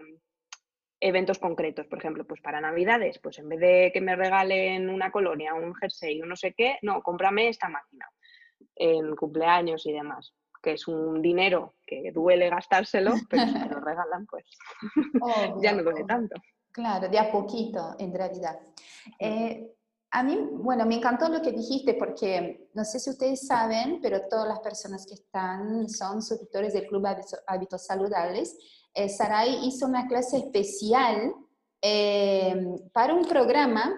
eventos 0.99 1.37
concretos, 1.37 1.85
por 1.87 1.99
ejemplo, 1.99 2.25
pues 2.25 2.41
para 2.41 2.59
Navidades, 2.59 3.19
pues 3.19 3.37
en 3.39 3.49
vez 3.49 3.59
de 3.59 3.91
que 3.93 4.01
me 4.01 4.15
regalen 4.15 4.89
una 4.89 5.11
colonia, 5.11 5.53
un 5.53 5.75
jersey 5.75 6.21
o 6.21 6.25
no 6.25 6.35
sé 6.35 6.53
qué, 6.53 6.77
no, 6.81 7.01
cómprame 7.03 7.49
esta 7.49 7.69
máquina 7.69 8.09
en 8.75 9.15
cumpleaños 9.15 9.85
y 9.85 9.93
demás 9.93 10.33
que 10.61 10.73
es 10.73 10.87
un 10.87 11.21
dinero 11.21 11.75
que 11.85 12.11
duele 12.11 12.49
gastárselo, 12.49 13.11
pero 13.29 13.45
si 13.45 13.53
te 13.53 13.69
lo 13.69 13.79
regalan, 13.79 14.25
pues 14.25 14.45
ya 15.61 15.73
no 15.73 15.83
duele 15.83 16.03
tanto. 16.03 16.35
Claro, 16.71 17.09
de 17.09 17.17
a 17.17 17.31
poquito, 17.31 17.95
en 17.97 18.13
realidad. 18.13 18.59
Eh, 19.17 19.76
a 20.09 20.23
mí, 20.23 20.37
bueno, 20.51 20.85
me 20.85 20.95
encantó 20.95 21.27
lo 21.27 21.41
que 21.41 21.51
dijiste 21.51 21.93
porque 21.95 22.69
no 22.73 22.85
sé 22.85 22.99
si 22.99 23.09
ustedes 23.09 23.45
saben, 23.45 23.99
pero 24.01 24.27
todas 24.29 24.47
las 24.47 24.59
personas 24.61 25.05
que 25.05 25.15
están 25.15 25.89
son 25.89 26.21
suscriptores 26.21 26.73
del 26.73 26.87
Club 26.87 27.05
Hábitos 27.45 27.85
Saludables. 27.85 28.57
Eh, 28.93 29.09
Sarai 29.09 29.67
hizo 29.67 29.85
una 29.85 30.07
clase 30.07 30.37
especial 30.37 31.33
eh, 31.81 32.55
para 32.93 33.13
un 33.13 33.25
programa 33.25 33.95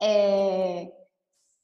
eh, 0.00 0.90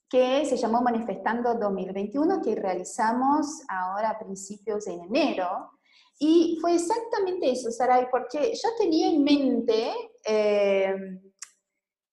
que 0.08 0.44
se 0.44 0.56
llamó 0.56 0.82
Manifestando 0.82 1.54
2021, 1.54 2.42
que 2.42 2.54
realizamos 2.54 3.62
ahora 3.68 4.10
a 4.10 4.18
principios 4.18 4.84
de 4.84 4.94
enero. 4.94 5.70
Y 6.18 6.58
fue 6.60 6.74
exactamente 6.74 7.50
eso, 7.50 7.70
Sarai, 7.70 8.08
porque 8.10 8.52
yo 8.52 8.68
tenía 8.76 9.08
en 9.08 9.24
mente 9.24 9.92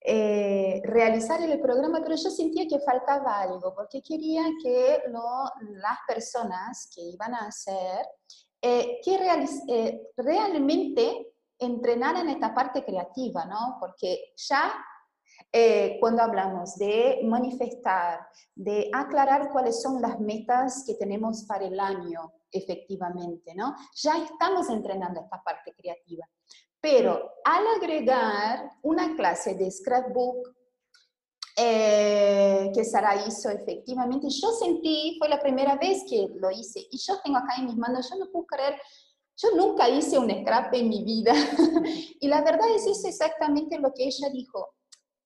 eh, 0.10 0.78
eh, 0.78 0.82
realizar 0.86 1.42
el 1.42 1.60
programa, 1.60 2.00
pero 2.02 2.16
yo 2.16 2.30
sentía 2.30 2.68
que 2.68 2.80
faltaba 2.80 3.42
algo, 3.42 3.74
porque 3.76 4.02
quería 4.02 4.44
que 4.64 5.04
las 5.10 5.98
personas 6.08 6.90
que 6.96 7.02
iban 7.02 7.34
a 7.34 7.48
hacer, 7.48 8.06
que 8.62 10.08
realmente 10.16 11.34
entrenaran 11.60 12.30
esta 12.30 12.54
parte 12.54 12.84
creativa, 12.84 13.46
¿no? 13.46 13.78
Porque 13.80 14.34
ya 14.36 14.74
eh, 15.52 15.98
cuando 16.00 16.24
hablamos 16.24 16.76
de 16.78 17.22
manifestar, 17.24 18.28
de 18.56 18.90
aclarar 18.94 19.52
cuáles 19.52 19.82
son 19.82 20.02
las 20.02 20.20
metas 20.20 20.84
que 20.86 20.96
tenemos 20.96 21.44
para 21.46 21.66
el 21.66 21.80
año 21.80 22.34
efectivamente, 22.52 23.54
¿no? 23.56 23.76
Ya 23.96 24.24
estamos 24.24 24.70
entrenando 24.70 25.22
esta 25.22 25.42
parte 25.44 25.74
creativa. 25.74 26.26
Pero 26.82 27.32
al 27.44 27.68
agregar 27.76 28.72
una 28.84 29.16
clase 29.16 29.56
de 29.56 29.72
scrapbook 29.72 30.56
eh, 31.56 32.72
que 32.74 32.86
Sara 32.86 33.26
hizo 33.26 33.50
efectivamente, 33.50 34.28
yo 34.30 34.52
sentí, 34.52 35.16
fue 35.18 35.28
la 35.28 35.40
primera 35.40 35.76
vez 35.76 36.04
que 36.08 36.28
lo 36.36 36.52
hice, 36.52 36.82
y 36.92 36.98
yo 37.00 37.20
tengo 37.24 37.38
acá 37.38 37.56
en 37.58 37.66
mis 37.66 37.78
manos, 37.78 38.10
yo 38.10 38.18
no 38.18 38.32
puedo 38.32 38.46
creer, 38.46 38.80
yo 39.38 39.50
nunca 39.56 39.90
hice 39.90 40.20
un 40.20 40.30
scrap 40.30 40.74
en 40.74 40.90
mi 40.90 41.04
vida. 41.04 41.34
y 42.20 42.28
la 42.28 42.42
verdad 42.42 42.70
es 42.76 42.86
eso 42.86 43.08
exactamente 43.08 43.80
lo 43.80 43.92
que 43.94 44.06
ella 44.06 44.30
dijo 44.32 44.78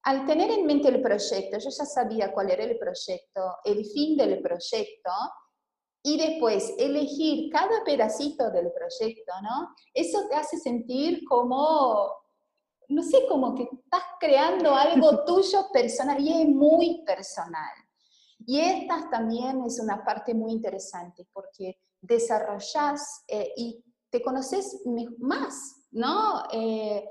al 0.03 0.25
tener 0.25 0.50
en 0.51 0.65
mente 0.65 0.88
el 0.88 1.01
proyecto, 1.01 1.60
yo 1.60 1.70
ya 1.70 1.86
sabía 1.86 2.34
cuál 2.34 2.50
era 2.50 2.63
el 2.63 2.77
proyecto, 2.77 3.58
el 3.63 3.86
fin 3.86 4.17
del 4.17 4.41
proyecto, 4.41 5.12
y 6.03 6.17
después 6.17 6.74
elegir 6.77 7.51
cada 7.51 7.84
pedacito 7.84 8.50
del 8.51 8.72
proyecto, 8.72 9.34
¿no? 9.43 9.75
Eso 9.93 10.27
te 10.29 10.36
hace 10.36 10.58
sentir 10.58 11.24
como, 11.27 12.12
no 12.89 13.03
sé, 13.03 13.27
como 13.27 13.53
que 13.55 13.63
estás 13.63 14.03
creando 14.20 14.74
algo 14.74 15.24
tuyo 15.25 15.67
personal 15.72 16.20
y 16.20 16.41
es 16.41 16.48
muy 16.48 17.03
personal. 17.05 17.74
Y 18.46 18.60
esta 18.60 19.10
también 19.12 19.63
es 19.65 19.79
una 19.79 20.03
parte 20.03 20.34
muy 20.34 20.53
interesante 20.53 21.27
porque 21.31 21.77
desarrollas 22.01 23.24
eh, 23.27 23.53
y 23.55 23.84
te 24.10 24.22
conoces 24.22 24.81
más, 25.20 25.86
¿no? 25.91 26.43
Eh, 26.51 27.08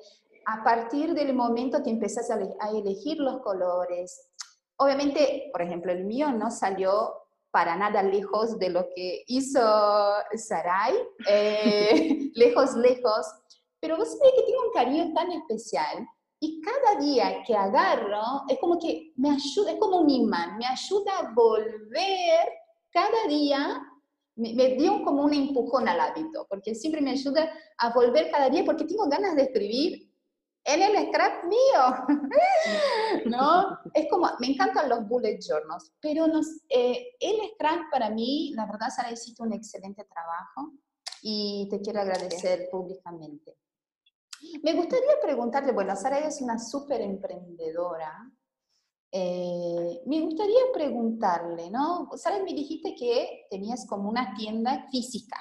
a 0.47 0.64
partir 0.64 1.14
del 1.14 1.35
momento 1.35 1.82
que 1.82 1.90
empezás 1.90 2.30
a, 2.30 2.70
elegir 2.70 3.18
los 3.18 3.40
colores, 3.40 4.30
obviamente, 4.76 5.49
por 5.52 5.62
ejemplo, 5.62 5.92
el 5.92 6.04
mío 6.04 6.32
no 6.32 6.50
salió 6.50 7.14
para 7.50 7.76
nada 7.76 8.02
lejos 8.02 8.59
de 8.59 8.71
lo 8.71 8.88
que 8.95 9.25
hizo 9.26 9.61
Sarai, 10.35 10.95
eh, 11.28 12.30
lejos, 12.35 12.75
lejos, 12.75 13.26
pero 13.80 13.97
vos 13.97 14.09
sabés 14.09 14.33
que 14.37 14.42
tengo 14.42 14.66
un 14.66 14.73
cariño 14.73 15.12
tan 15.14 15.33
especial 15.33 16.07
y 16.40 16.61
cada 16.61 17.00
día 17.00 17.42
que 17.47 17.54
agarro 17.54 18.45
es 18.49 18.59
como 18.59 18.78
que 18.78 19.12
me 19.16 19.30
ayuda, 19.30 19.73
es 19.73 19.78
como 19.78 19.99
un 19.99 20.11
imán, 20.11 20.59
me 20.59 20.66
ayuda 20.66 21.19
a 21.19 21.35
volver 21.35 22.49
cada 22.90 23.26
día, 23.28 23.80
me, 24.37 24.54
me 24.54 24.75
dio 24.76 25.02
como 25.02 25.25
un 25.25 25.35
empujón 25.35 25.88
al 25.88 26.00
hábito, 26.00 26.47
porque 26.49 26.75
siempre 26.75 27.00
me 27.00 27.11
ayuda 27.11 27.52
a 27.78 27.92
volver 27.92 28.30
cada 28.30 28.49
día 28.49 28.64
porque 28.64 28.85
tengo 28.85 29.09
ganas 29.09 29.37
de 29.37 29.42
escribir 29.42 30.10
en 30.64 30.83
el 30.83 31.09
scrap 31.09 31.45
mío, 31.45 32.19
¿no? 33.26 33.79
Es 33.95 34.09
como, 34.11 34.29
me 34.40 34.49
encantan 34.49 34.88
los 34.88 35.09
bullet 35.09 35.38
journals, 35.40 35.93
pero 36.00 36.26
nos, 36.26 36.47
eh, 36.69 37.17
el 37.19 37.37
scrap 37.55 37.90
para 37.90 38.11
mí, 38.11 38.52
la 38.55 38.67
verdad, 38.67 38.88
Sara, 38.95 39.11
hiciste 39.11 39.43
un 39.43 39.52
excelente 39.52 40.05
trabajo 40.05 40.73
y 41.23 41.67
te 41.71 41.81
quiero 41.81 42.00
agradecer 42.00 42.69
públicamente. 42.71 43.57
Me 44.62 44.75
gustaría 44.75 45.12
preguntarle, 45.23 45.73
bueno, 45.73 45.97
Sara 45.97 46.19
es 46.21 46.40
una 46.40 46.59
súper 46.59 47.00
emprendedora, 47.00 48.31
eh, 49.12 50.02
me 50.07 50.21
gustaría 50.21 50.61
preguntarle, 50.73 51.71
¿no? 51.71 52.11
Sara, 52.14 52.43
me 52.45 52.55
dijiste 52.55 52.95
que 52.95 53.47
tenías 53.50 53.87
como 53.87 54.09
una 54.09 54.35
tienda 54.35 54.87
física, 54.90 55.37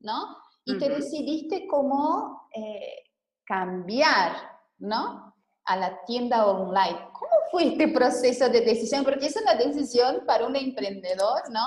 ¿no? 0.00 0.36
Y 0.64 0.78
te 0.78 0.88
decidiste 0.88 1.66
como... 1.66 2.48
Eh, 2.54 3.09
cambiar, 3.50 4.32
¿no? 4.78 5.34
A 5.64 5.76
la 5.76 6.04
tienda 6.04 6.46
online. 6.46 7.00
¿Cómo 7.12 7.32
fue 7.50 7.66
este 7.72 7.88
proceso 7.88 8.48
de 8.48 8.60
decisión? 8.60 9.02
Porque 9.02 9.26
es 9.26 9.36
una 9.36 9.56
decisión 9.56 10.22
para 10.24 10.46
un 10.46 10.54
emprendedor, 10.54 11.50
¿no? 11.50 11.66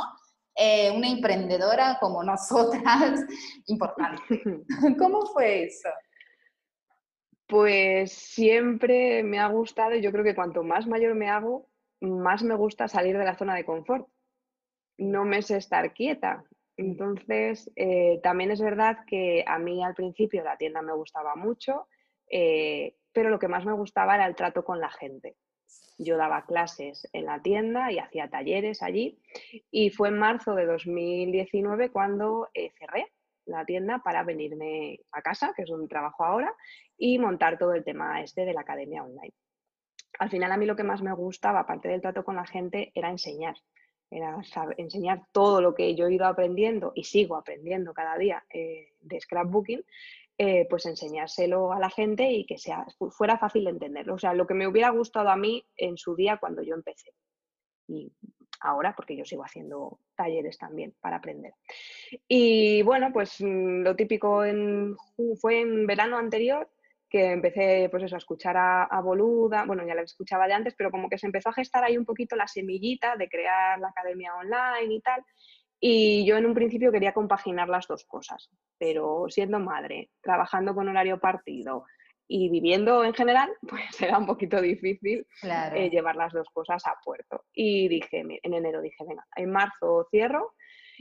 Eh, 0.56 0.92
una 0.96 1.10
emprendedora 1.10 1.98
como 2.00 2.24
nosotras, 2.24 3.20
importante. 3.68 4.42
¿Cómo 4.98 5.26
fue 5.26 5.66
eso? 5.66 5.90
Pues 7.48 8.14
siempre 8.14 9.22
me 9.22 9.40
ha 9.40 9.48
gustado, 9.48 9.94
y 9.94 10.02
yo 10.02 10.12
creo 10.14 10.24
que 10.24 10.36
cuanto 10.36 10.64
más 10.64 10.88
mayor 10.88 11.16
me 11.16 11.30
hago, 11.30 11.68
más 12.00 12.44
me 12.44 12.56
gusta 12.56 12.88
salir 12.88 13.18
de 13.18 13.26
la 13.26 13.38
zona 13.38 13.56
de 13.56 13.66
confort. 13.66 14.08
No 14.98 15.26
me 15.26 15.42
sé 15.42 15.58
estar 15.58 15.94
quieta. 15.94 16.46
Entonces, 16.78 17.72
eh, 17.76 18.20
también 18.24 18.52
es 18.52 18.62
verdad 18.62 19.00
que 19.08 19.44
a 19.48 19.60
mí 19.60 19.84
al 19.84 19.94
principio 19.94 20.44
la 20.44 20.58
tienda 20.58 20.82
me 20.82 20.94
gustaba 20.94 21.36
mucho, 21.36 21.88
eh, 22.30 22.96
pero 23.12 23.30
lo 23.30 23.40
que 23.40 23.48
más 23.48 23.66
me 23.66 23.74
gustaba 23.74 24.16
era 24.16 24.26
el 24.26 24.36
trato 24.36 24.64
con 24.64 24.80
la 24.80 24.90
gente. 24.90 25.36
Yo 26.00 26.18
daba 26.18 26.46
clases 26.46 27.08
en 27.14 27.26
la 27.26 27.42
tienda 27.42 27.92
y 27.92 28.00
hacía 28.00 28.30
talleres 28.30 28.82
allí 28.82 29.20
y 29.70 29.92
fue 29.92 30.10
en 30.10 30.18
marzo 30.18 30.56
de 30.56 30.66
2019 30.66 31.92
cuando 31.92 32.50
eh, 32.56 32.72
cerré 32.80 33.12
la 33.46 33.66
tienda 33.66 34.00
para 34.00 34.24
venirme 34.24 35.00
a 35.12 35.22
casa, 35.22 35.54
que 35.56 35.64
es 35.64 35.70
un 35.70 35.88
trabajo 35.88 36.24
ahora, 36.26 36.56
y 36.98 37.20
montar 37.20 37.60
todo 37.60 37.74
el 37.74 37.84
tema 37.84 38.22
este 38.22 38.46
de 38.46 38.54
la 38.54 38.62
academia 38.62 39.04
online. 39.04 39.34
Al 40.18 40.30
final 40.30 40.52
a 40.52 40.58
mí 40.58 40.66
lo 40.66 40.76
que 40.76 40.84
más 40.84 41.02
me 41.02 41.14
gustaba, 41.14 41.60
aparte 41.60 41.90
del 41.90 42.02
trato 42.02 42.24
con 42.24 42.36
la 42.36 42.46
gente, 42.46 42.92
era 42.96 43.10
enseñar 43.10 43.56
era 44.14 44.38
enseñar 44.78 45.24
todo 45.32 45.62
lo 45.62 45.74
que 45.74 45.96
yo 45.96 46.08
he 46.08 46.14
ido 46.14 46.26
aprendiendo 46.26 46.92
y 46.96 47.04
sigo 47.04 47.36
aprendiendo 47.36 47.94
cada 47.94 48.18
día 48.18 48.44
eh, 48.50 48.94
de 49.02 49.20
scrapbooking, 49.20 49.84
eh, 50.38 50.68
pues 50.70 50.86
enseñárselo 50.86 51.74
a 51.74 51.80
la 51.80 51.90
gente 51.90 52.32
y 52.32 52.46
que 52.46 52.58
sea, 52.58 52.86
fuera 53.12 53.38
fácil 53.38 53.66
de 53.66 53.72
entenderlo. 53.72 54.16
O 54.16 54.20
sea, 54.20 54.34
lo 54.34 54.48
que 54.48 54.54
me 54.54 54.68
hubiera 54.68 54.90
gustado 54.90 55.30
a 55.30 55.36
mí 55.36 55.66
en 55.78 55.98
su 55.98 56.16
día 56.16 56.38
cuando 56.38 56.62
yo 56.62 56.76
empecé. 56.76 57.12
Y 57.88 58.12
ahora, 58.62 58.96
porque 58.96 59.16
yo 59.16 59.26
sigo 59.26 59.44
haciendo 59.44 60.00
talleres 60.16 60.58
también 60.58 60.94
para 61.02 61.18
aprender. 61.18 61.54
Y 62.28 62.82
bueno, 62.84 63.12
pues 63.14 63.42
mm, 63.42 63.82
lo 63.82 63.96
típico 63.96 64.44
en, 64.44 64.96
fue 65.40 65.62
en 65.62 65.86
verano 65.86 66.18
anterior, 66.18 66.70
que 67.14 67.32
empecé 67.32 67.90
pues 67.92 68.02
eso, 68.02 68.16
a 68.16 68.18
escuchar 68.18 68.58
a, 68.58 69.02
Boluda, 69.04 69.66
bueno, 69.66 69.86
ya 69.86 69.94
la 69.94 70.02
escuchaba 70.02 70.48
de 70.48 70.54
antes, 70.54 70.74
pero 70.76 70.90
como 70.90 71.10
que 71.10 71.20
se 71.20 71.28
empezó 71.28 71.50
a 71.50 71.54
gestar 71.54 71.84
ahí 71.84 71.96
un 71.96 72.06
poquito 72.06 72.36
la 72.36 72.48
semillita 72.48 73.16
de 73.18 73.30
crear 73.30 73.80
la 73.80 73.90
academia 73.90 74.34
online 74.34 74.96
y 74.96 75.00
tal. 75.00 75.24
Y 75.80 76.26
yo 76.26 76.38
en 76.38 76.48
un 76.48 76.56
principio 76.56 76.92
quería 76.92 77.14
compaginar 77.14 77.70
las 77.70 77.86
dos 77.86 78.04
cosas, 78.06 78.50
pero 78.80 79.26
siendo 79.30 79.60
madre, 79.60 80.10
trabajando 80.24 80.74
con 80.74 80.90
horario 80.90 81.20
partido 81.20 81.86
y 82.28 82.50
viviendo 82.50 83.04
en 83.04 83.14
general, 83.14 83.52
pues 83.70 84.02
era 84.02 84.18
un 84.18 84.26
poquito 84.26 84.60
difícil 84.60 85.28
eh, 85.44 85.92
llevar 85.92 86.16
las 86.16 86.34
dos 86.34 86.50
cosas 86.50 86.84
a 86.88 86.96
puerto. 87.06 87.44
Y 87.54 87.90
dije, 87.90 88.22
en 88.22 88.54
enero 88.56 88.82
dije, 88.82 89.06
venga, 89.08 89.28
en 89.36 89.52
marzo 89.52 90.08
cierro 90.10 90.56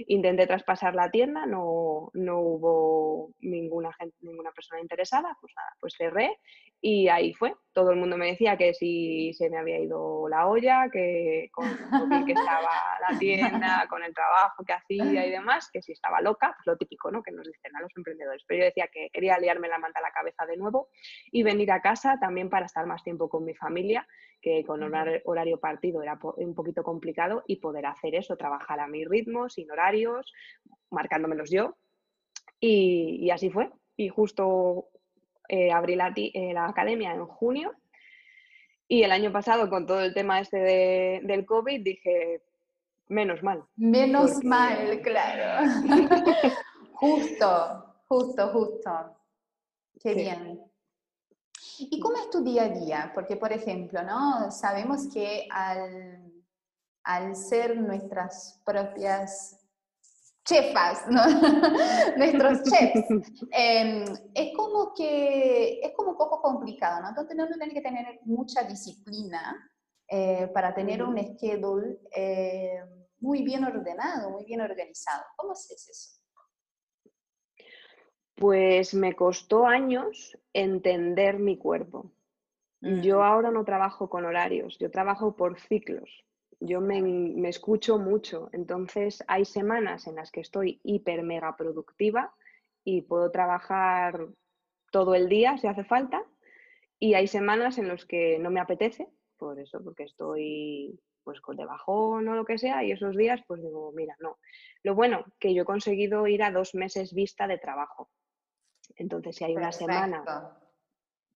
Intenté 0.07 0.47
traspasar 0.47 0.95
la 0.95 1.11
tienda, 1.11 1.47
no, 1.47 2.11
no 2.15 2.39
hubo 2.39 3.31
ninguna, 3.41 3.93
gente, 3.93 4.17
ninguna 4.21 4.51
persona 4.53 4.81
interesada, 4.81 5.37
pues 5.41 5.53
nada, 5.57 5.77
pues 5.81 5.95
cerré 5.97 6.39
y 6.85 7.09
ahí 7.09 7.33
fue. 7.33 7.55
Todo 7.73 7.93
el 7.93 7.97
mundo 7.97 8.17
me 8.17 8.27
decía 8.27 8.57
que 8.57 8.75
si 8.75 9.33
se 9.35 9.49
me 9.49 9.59
había 9.59 9.79
ido 9.79 10.29
la 10.29 10.49
olla, 10.49 10.91
que 10.93 11.49
con 11.53 11.65
lo 11.93 12.07
bien 12.07 12.27
que 12.27 12.33
estaba 12.33 12.71
la 13.09 13.19
tienda, 13.19 13.87
con 13.89 14.03
el 14.03 14.13
trabajo 14.13 14.65
que 14.65 14.73
hacía 14.73 15.25
y 15.25 15.31
demás, 15.31 15.71
que 15.73 15.81
si 15.81 15.93
estaba 15.93 16.21
loca, 16.21 16.55
pues 16.57 16.67
lo 16.67 16.77
típico, 16.77 17.11
¿no? 17.11 17.23
Que 17.23 17.31
nos 17.31 17.47
dicen 17.47 17.75
a 17.77 17.81
los 17.81 17.93
emprendedores. 17.97 18.43
Pero 18.47 18.61
yo 18.61 18.65
decía 18.67 18.89
que 18.93 19.11
quería 19.13 19.39
liarme 19.39 19.69
la 19.69 19.79
manta 19.79 20.01
a 20.01 20.03
la 20.03 20.11
cabeza 20.11 20.45
de 20.45 20.57
nuevo 20.57 20.89
y 21.31 21.45
venir 21.45 21.71
a 21.71 21.81
casa 21.81 22.19
también 22.21 22.51
para 22.51 22.67
estar 22.67 22.85
más 22.87 23.03
tiempo 23.05 23.29
con 23.29 23.45
mi 23.45 23.55
familia, 23.55 24.07
que 24.43 24.65
con 24.65 24.83
horario 24.83 25.61
partido 25.61 26.03
era 26.03 26.19
un 26.37 26.55
poquito 26.55 26.83
complicado 26.83 27.45
y 27.47 27.57
poder 27.57 27.87
hacer 27.87 28.17
eso, 28.17 28.37
trabajar 28.37 28.81
a 28.81 28.89
mi 28.89 29.05
ritmo, 29.05 29.49
sin 29.49 29.71
horario 29.71 30.11
horarios, 30.11 30.33
marcándomelos 30.91 31.51
yo. 31.51 31.77
Y, 32.61 33.31
así 33.31 33.51
fue. 33.51 33.71
Y 33.97 34.09
justo 34.09 34.89
eh, 35.49 35.73
abrí 35.73 35.97
la, 35.97 36.13
eh, 36.17 36.53
la, 36.53 36.67
academia 36.67 37.13
en 37.13 37.27
junio. 37.27 37.73
Y 38.89 39.03
el 39.03 39.13
año 39.13 39.33
pasado, 39.33 39.71
con 39.71 39.87
todo 39.87 40.03
el 40.03 40.13
tema 40.13 40.41
este 40.41 40.59
del 40.59 41.47
COVID, 41.47 41.83
dije, 41.83 42.43
menos 43.09 43.43
mal. 43.43 43.65
Menos 43.77 44.45
mal, 44.45 45.01
claro. 45.03 45.71
justo, 46.93 47.95
justo, 48.09 48.49
justo. 48.49 49.17
Qué 50.03 50.15
bien. 50.15 50.72
¿Y 51.79 52.00
cómo 52.00 52.17
es 52.17 52.31
tu 52.31 52.43
día 52.43 52.64
a 52.64 52.69
día? 52.69 53.12
Porque, 53.14 53.37
por 53.37 53.52
ejemplo, 53.52 54.02
¿no? 54.02 54.50
sabemos 54.50 55.09
que 55.12 55.47
al, 55.50 56.33
al 57.05 57.37
ser 57.37 57.76
nuestras 57.76 58.61
propias 58.64 59.59
chefas, 60.45 61.07
¿no? 61.09 61.23
nuestros 62.17 62.62
chefs, 62.64 63.07
em, 63.52 64.05
es 64.35 64.57
como 64.57 64.93
que 64.95 65.81
es 65.81 65.93
como 65.95 66.11
un 66.12 66.17
poco 66.17 66.41
complicado, 66.43 67.00
¿no? 67.00 67.11
Entonces 67.11 67.37
uno 67.37 67.47
tiene 67.47 67.73
que 67.73 67.81
tener 67.81 68.21
mucha 68.25 68.64
disciplina 68.64 69.71
eh, 70.09 70.49
para 70.52 70.75
tener 70.75 71.02
un 71.02 71.17
schedule 71.19 72.00
eh, 72.14 72.83
muy 73.21 73.43
bien 73.43 73.64
ordenado, 73.64 74.31
muy 74.31 74.45
bien 74.45 74.61
organizado. 74.61 75.23
¿Cómo 75.37 75.52
haces 75.52 75.88
eso? 75.88 76.22
Pues 78.35 78.95
me 78.95 79.15
costó 79.15 79.67
años 79.67 80.39
entender 80.53 81.39
mi 81.39 81.57
cuerpo. 81.57 82.12
Yo 82.81 83.23
ahora 83.23 83.53
no 83.53 83.65
trabajo 83.65 84.11
con 84.11 84.25
horarios, 84.25 84.77
yo 84.79 84.91
trabajo 84.91 85.37
por 85.37 85.61
ciclos. 85.61 86.25
Yo 86.59 86.81
me, 86.81 87.49
escucho 87.49 87.97
mucho, 87.99 88.49
entonces 88.53 89.23
hay 89.29 89.45
semanas 89.45 90.09
en 90.09 90.17
las 90.17 90.33
que 90.33 90.41
estoy 90.41 90.81
hiper 90.83 91.23
mega 91.23 91.57
productiva 91.57 92.35
y 92.83 93.03
puedo 93.03 93.31
trabajar 93.31 94.27
todo 94.91 95.15
el 95.15 95.29
día 95.29 95.59
si 95.59 95.69
hace 95.69 95.85
falta 95.85 96.25
y 96.99 97.15
hay 97.15 97.29
semanas 97.29 97.79
en 97.79 97.87
las 97.87 98.05
que 98.05 98.39
no 98.41 98.51
me 98.51 98.61
apetece, 98.61 99.09
por 99.37 99.61
eso, 99.61 99.83
porque 99.83 100.03
estoy 100.03 100.99
pues 101.23 101.41
con 101.41 101.57
de 101.57 101.65
bajón 101.65 102.27
o 102.27 102.35
lo 102.35 102.45
que 102.45 102.59
sea 102.59 102.83
y 102.83 102.91
esos 102.91 103.17
días 103.17 103.43
pues 103.47 103.62
digo, 103.62 103.93
mira, 103.93 104.17
no. 104.19 104.39
Lo 104.83 104.97
bueno 104.97 105.25
que 105.39 105.55
yo 105.55 105.62
he 105.62 105.67
conseguido 105.67 106.27
ir 106.27 106.43
a 106.43 106.51
dos 106.51 106.75
meses 106.75 107.15
vista 107.15 107.47
de 107.47 107.59
trabajo. 107.59 108.11
Entonces, 108.97 109.37
si 109.37 109.45
hay 109.45 109.57
una 109.57 109.73
semana 109.73 110.25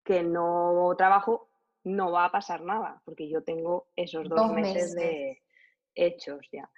que 0.05 0.23
no 0.23 0.95
trabajo, 0.97 1.49
no 1.85 2.11
va 2.11 2.27
a 2.27 2.33
pasar 2.33 2.63
nada, 2.63 3.01
porque 3.05 3.29
yo 3.29 3.43
tengo 3.43 3.89
esos 3.97 4.29
dos, 4.29 4.51
meses, 4.53 4.95
de 4.95 5.43
hechos 5.95 6.47
ya. 6.53 6.71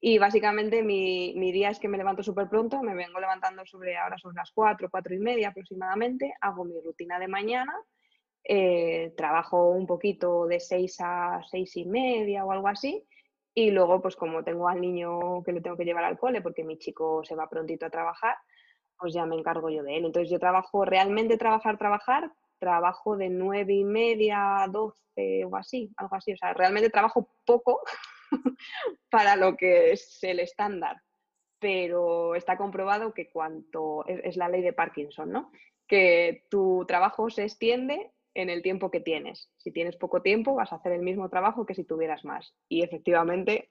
Y 0.00 0.18
básicamente 0.18 0.82
mi, 0.82 1.52
día 1.52 1.70
es 1.70 1.78
que 1.78 1.88
me 1.88 1.98
levanto 1.98 2.22
súper 2.22 2.48
pronto, 2.48 2.82
me 2.82 2.94
vengo 2.94 3.20
levantando 3.20 3.64
sobre 3.66 3.96
ahora 3.96 4.18
son 4.18 4.34
las 4.34 4.50
cuatro, 4.52 4.88
cuatro 4.90 5.14
y 5.14 5.18
media 5.18 5.48
aproximadamente, 5.48 6.34
hago 6.40 6.64
mi 6.64 6.80
rutina 6.80 7.18
de 7.18 7.28
mañana, 7.28 7.74
eh, 8.44 9.12
trabajo 9.16 9.70
un 9.70 9.86
poquito 9.86 10.46
de 10.46 10.58
seis 10.58 10.96
a 11.00 11.40
seis 11.48 11.76
y 11.76 11.84
media 11.84 12.44
o 12.44 12.52
algo 12.52 12.68
así, 12.68 13.06
y 13.54 13.70
luego 13.70 14.00
pues 14.00 14.16
como 14.16 14.42
tengo 14.42 14.68
al 14.68 14.80
niño 14.80 15.42
que 15.44 15.52
le 15.52 15.60
tengo 15.60 15.76
que 15.76 15.84
llevar 15.84 16.04
al 16.04 16.18
cole 16.18 16.40
porque 16.40 16.64
mi 16.64 16.78
chico 16.78 17.22
se 17.24 17.34
va 17.34 17.48
prontito 17.48 17.86
a 17.86 17.90
trabajar, 17.90 18.36
pues 19.02 19.14
ya 19.14 19.26
me 19.26 19.34
encargo 19.34 19.68
yo 19.68 19.82
de 19.82 19.96
él. 19.96 20.04
Entonces 20.04 20.30
yo 20.30 20.38
trabajo 20.38 20.84
realmente, 20.84 21.36
trabajar, 21.36 21.76
trabajar, 21.76 22.30
trabajo 22.60 23.16
de 23.16 23.30
nueve 23.30 23.74
y 23.74 23.82
media 23.82 24.62
a 24.62 24.68
doce 24.68 25.44
o 25.44 25.56
así, 25.56 25.92
algo 25.96 26.14
así. 26.14 26.32
O 26.32 26.36
sea, 26.36 26.54
realmente 26.54 26.88
trabajo 26.88 27.28
poco 27.44 27.80
para 29.10 29.34
lo 29.34 29.56
que 29.56 29.90
es 29.90 30.22
el 30.22 30.38
estándar. 30.38 31.02
Pero 31.58 32.36
está 32.36 32.56
comprobado 32.56 33.12
que 33.12 33.28
cuanto, 33.28 34.06
es, 34.06 34.36
la 34.36 34.48
ley 34.48 34.62
de 34.62 34.72
Parkinson, 34.72 35.32
¿no? 35.32 35.50
Que 35.88 36.44
tu 36.48 36.84
trabajo 36.86 37.28
se 37.28 37.42
extiende 37.42 38.12
en 38.34 38.50
el 38.50 38.62
tiempo 38.62 38.92
que 38.92 39.00
tienes. 39.00 39.50
Si 39.56 39.72
tienes 39.72 39.96
poco 39.96 40.22
tiempo, 40.22 40.54
vas 40.54 40.72
a 40.72 40.76
hacer 40.76 40.92
el 40.92 41.02
mismo 41.02 41.28
trabajo 41.28 41.66
que 41.66 41.74
si 41.74 41.82
tuvieras 41.82 42.24
más. 42.24 42.54
Y 42.68 42.84
efectivamente 42.84 43.70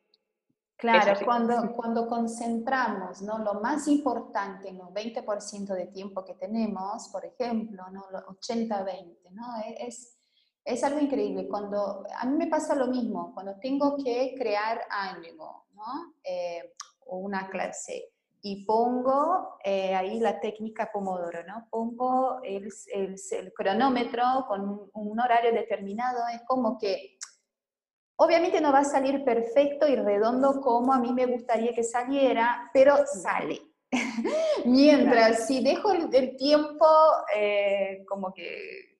Claro, 0.81 1.13
cuando, 1.23 1.75
cuando 1.75 2.07
concentramos 2.07 3.21
¿no? 3.21 3.37
lo 3.37 3.61
más 3.61 3.87
importante 3.87 4.69
en 4.69 4.79
los 4.79 4.89
20% 4.89 5.75
de 5.75 5.85
tiempo 5.85 6.25
que 6.25 6.33
tenemos, 6.33 7.07
por 7.09 7.23
ejemplo, 7.23 7.83
¿no? 7.91 8.01
80-20, 8.09 9.29
¿no? 9.29 9.43
E, 9.63 9.85
es, 9.85 10.17
es 10.65 10.83
algo 10.83 10.99
increíble. 10.99 11.47
Cuando, 11.47 12.03
a 12.19 12.25
mí 12.25 12.35
me 12.35 12.47
pasa 12.47 12.73
lo 12.73 12.87
mismo, 12.87 13.31
cuando 13.35 13.59
tengo 13.59 13.95
que 14.03 14.33
crear 14.35 14.81
algo, 14.89 15.67
¿no? 15.75 16.15
Eh, 16.23 16.73
o 17.05 17.17
una 17.17 17.47
clase, 17.51 18.13
y 18.41 18.65
pongo 18.65 19.59
eh, 19.63 19.93
ahí 19.93 20.19
la 20.19 20.39
técnica 20.39 20.89
Pomodoro, 20.91 21.43
¿no? 21.43 21.67
Pongo 21.69 22.41
el, 22.41 22.73
el, 22.91 23.15
el 23.33 23.53
cronómetro 23.53 24.45
con 24.47 24.61
un, 24.67 24.89
un 24.93 25.19
horario 25.19 25.53
determinado, 25.53 26.27
es 26.33 26.41
como 26.47 26.79
que 26.79 27.19
Obviamente 28.23 28.61
no 28.61 28.71
va 28.71 28.81
a 28.81 28.83
salir 28.83 29.23
perfecto 29.23 29.87
y 29.87 29.95
redondo 29.95 30.61
como 30.61 30.93
a 30.93 30.99
mí 30.99 31.11
me 31.11 31.25
gustaría 31.25 31.73
que 31.73 31.83
saliera, 31.83 32.69
pero 32.71 32.95
sale. 33.07 33.59
Mientras 34.65 35.47
si 35.47 35.63
dejo 35.63 35.91
el, 35.91 36.35
tiempo 36.37 36.85
eh, 37.35 38.05
como 38.07 38.31
que 38.31 38.99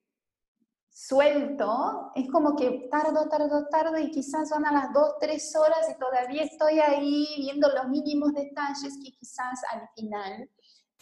suelto, 0.90 2.10
es 2.16 2.28
como 2.32 2.56
que 2.56 2.88
tardo, 2.90 3.28
tardo, 3.28 3.68
tardo 3.68 3.96
y 3.96 4.10
quizás 4.10 4.50
van 4.50 4.66
a 4.66 4.72
las 4.72 4.92
dos, 4.92 5.14
tres 5.20 5.54
horas 5.54 5.88
y 5.88 6.00
todavía 6.00 6.42
estoy 6.42 6.80
ahí 6.80 7.28
viendo 7.36 7.68
los 7.68 7.90
mínimos 7.90 8.32
detalles 8.32 8.98
que 9.04 9.12
quizás 9.12 9.62
al 9.70 9.88
final 9.94 10.50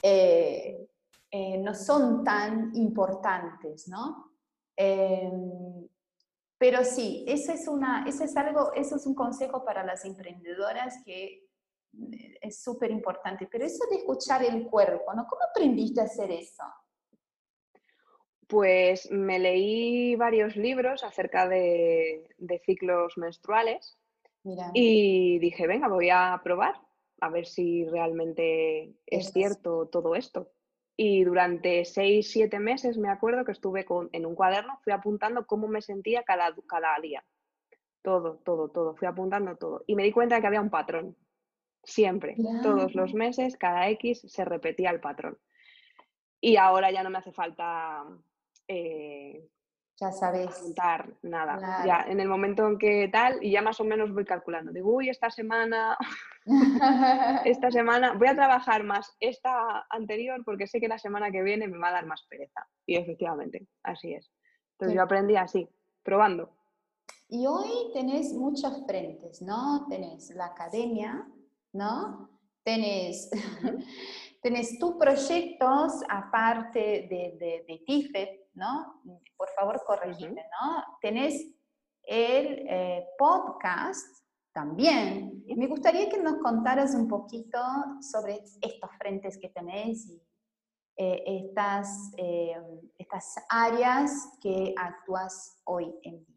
eh, 0.02 0.76
eh, 1.30 1.56
no 1.56 1.74
son 1.74 2.22
tan 2.22 2.76
importantes, 2.76 3.88
¿no? 3.88 4.30
Pero 6.60 6.84
sí, 6.84 7.24
ese 7.26 7.54
es, 7.54 7.66
una, 7.66 8.04
ese 8.06 8.24
es 8.24 8.36
algo, 8.36 8.74
eso 8.74 8.96
es 8.96 9.06
un 9.06 9.14
consejo 9.14 9.64
para 9.64 9.82
las 9.82 10.04
emprendedoras 10.04 11.02
que 11.06 11.24
eh, 12.12 12.38
es 12.38 12.62
súper 12.62 12.90
importante. 12.90 13.48
Pero 13.50 13.64
eso 13.64 13.82
de 13.90 13.96
escuchar 13.96 14.44
el 14.44 14.68
cuerpo, 14.68 15.14
¿no? 15.14 15.26
¿Cómo 15.26 15.40
aprendiste 15.42 16.02
a 16.02 16.04
hacer 16.04 16.30
eso? 16.30 16.64
Pues 18.46 19.10
me 19.10 19.38
leí 19.38 20.16
varios 20.16 20.54
libros 20.54 21.02
acerca 21.02 21.48
de, 21.48 22.28
ciclos 22.66 23.16
menstruales 23.16 23.96
y 24.74 25.38
dije, 25.38 25.66
venga, 25.66 25.88
voy 25.88 26.10
a 26.10 26.38
probar 26.44 26.74
a 27.22 27.30
ver 27.30 27.46
si 27.46 27.86
realmente 27.86 28.96
es 29.06 29.32
cierto 29.32 29.86
todo 29.86 30.14
esto. 30.14 30.52
Y 31.02 31.24
durante 31.24 31.86
seis, 31.86 32.30
siete 32.30 32.58
meses 32.58 32.98
me 32.98 33.08
acuerdo 33.08 33.46
que 33.46 33.52
estuve 33.52 33.86
con, 33.86 34.10
en 34.12 34.26
un 34.26 34.34
cuaderno, 34.34 34.78
fui 34.84 34.92
apuntando 34.92 35.46
cómo 35.46 35.66
me 35.66 35.80
sentía 35.80 36.24
cada, 36.24 36.54
cada 36.68 36.94
día. 37.00 37.24
Todo, 38.02 38.36
todo, 38.44 38.68
todo. 38.68 38.94
Fui 38.96 39.08
apuntando 39.08 39.56
todo. 39.56 39.82
Y 39.86 39.94
me 39.94 40.02
di 40.02 40.12
cuenta 40.12 40.34
de 40.34 40.42
que 40.42 40.46
había 40.48 40.60
un 40.60 40.68
patrón. 40.68 41.16
Siempre, 41.82 42.36
todos 42.62 42.94
los 42.94 43.14
meses, 43.14 43.56
cada 43.56 43.88
X 43.88 44.26
se 44.26 44.44
repetía 44.44 44.90
el 44.90 45.00
patrón. 45.00 45.38
Y 46.38 46.56
ahora 46.56 46.90
ya 46.90 47.02
no 47.02 47.08
me 47.08 47.16
hace 47.16 47.32
falta 47.32 48.04
eh, 48.68 49.48
ya 50.00 50.12
sabes. 50.12 50.56
Contar 50.56 51.12
nada. 51.22 51.84
Ya 51.84 52.06
en 52.08 52.20
el 52.20 52.28
momento 52.28 52.66
en 52.66 52.78
que 52.78 53.08
tal, 53.12 53.38
y 53.42 53.52
ya 53.52 53.60
más 53.60 53.78
o 53.80 53.84
menos 53.84 54.12
voy 54.14 54.24
calculando. 54.24 54.72
Digo, 54.72 54.94
uy, 54.94 55.10
esta 55.10 55.30
semana, 55.30 55.98
esta 57.44 57.70
semana 57.70 58.14
voy 58.14 58.28
a 58.28 58.34
trabajar 58.34 58.82
más 58.82 59.14
esta 59.20 59.86
anterior 59.90 60.42
porque 60.44 60.66
sé 60.66 60.80
que 60.80 60.88
la 60.88 60.98
semana 60.98 61.30
que 61.30 61.42
viene 61.42 61.68
me 61.68 61.78
va 61.78 61.88
a 61.88 61.92
dar 61.92 62.06
más 62.06 62.24
pereza. 62.28 62.66
Y 62.86 62.96
efectivamente, 62.96 63.66
así 63.82 64.14
es. 64.14 64.32
Entonces 64.72 64.96
yo 64.96 65.02
aprendí 65.02 65.36
así, 65.36 65.68
probando. 66.02 66.56
Y 67.28 67.46
hoy 67.46 67.92
tenés 67.92 68.32
muchos 68.32 68.84
frentes, 68.86 69.42
¿no? 69.42 69.86
Tenés 69.88 70.30
la 70.30 70.46
academia, 70.46 71.28
¿no? 71.74 72.30
Tenés, 72.64 73.30
tenés 74.42 74.78
tus 74.78 74.94
proyectos 74.94 76.02
aparte 76.08 76.80
de, 76.80 77.36
de, 77.38 77.64
de 77.68 77.82
TIFET, 77.86 78.49
¿no? 78.54 79.02
Por 79.36 79.48
favor, 79.50 79.82
corregime, 79.84 80.42
¿no? 80.42 80.84
Tenés 81.00 81.54
el 82.04 82.66
eh, 82.68 83.06
podcast 83.18 84.24
también. 84.52 85.44
Me 85.56 85.66
gustaría 85.66 86.08
que 86.08 86.18
nos 86.18 86.38
contaras 86.38 86.94
un 86.94 87.08
poquito 87.08 87.58
sobre 88.00 88.42
estos 88.60 88.90
frentes 88.98 89.38
que 89.38 89.48
tenés 89.48 90.08
y 90.08 90.22
eh, 90.96 91.22
estas, 91.26 92.12
eh, 92.18 92.56
estas 92.98 93.36
áreas 93.48 94.38
que 94.42 94.74
actúas 94.76 95.60
hoy 95.64 95.94
en 96.02 96.24
día. 96.24 96.36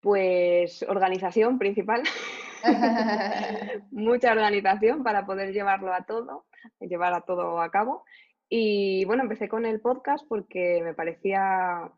Pues 0.00 0.82
organización 0.88 1.58
principal. 1.58 2.02
Mucha 3.90 4.32
organización 4.32 5.02
para 5.02 5.24
poder 5.26 5.52
llevarlo 5.52 5.92
a 5.92 6.02
todo, 6.02 6.46
llevar 6.80 7.14
a 7.14 7.20
todo 7.20 7.60
a 7.60 7.70
cabo. 7.70 8.04
Y 8.48 9.04
bueno, 9.04 9.22
empecé 9.22 9.48
con 9.48 9.66
el 9.66 9.80
podcast 9.80 10.24
porque 10.28 10.80
me 10.82 10.94
parecía 10.94 11.92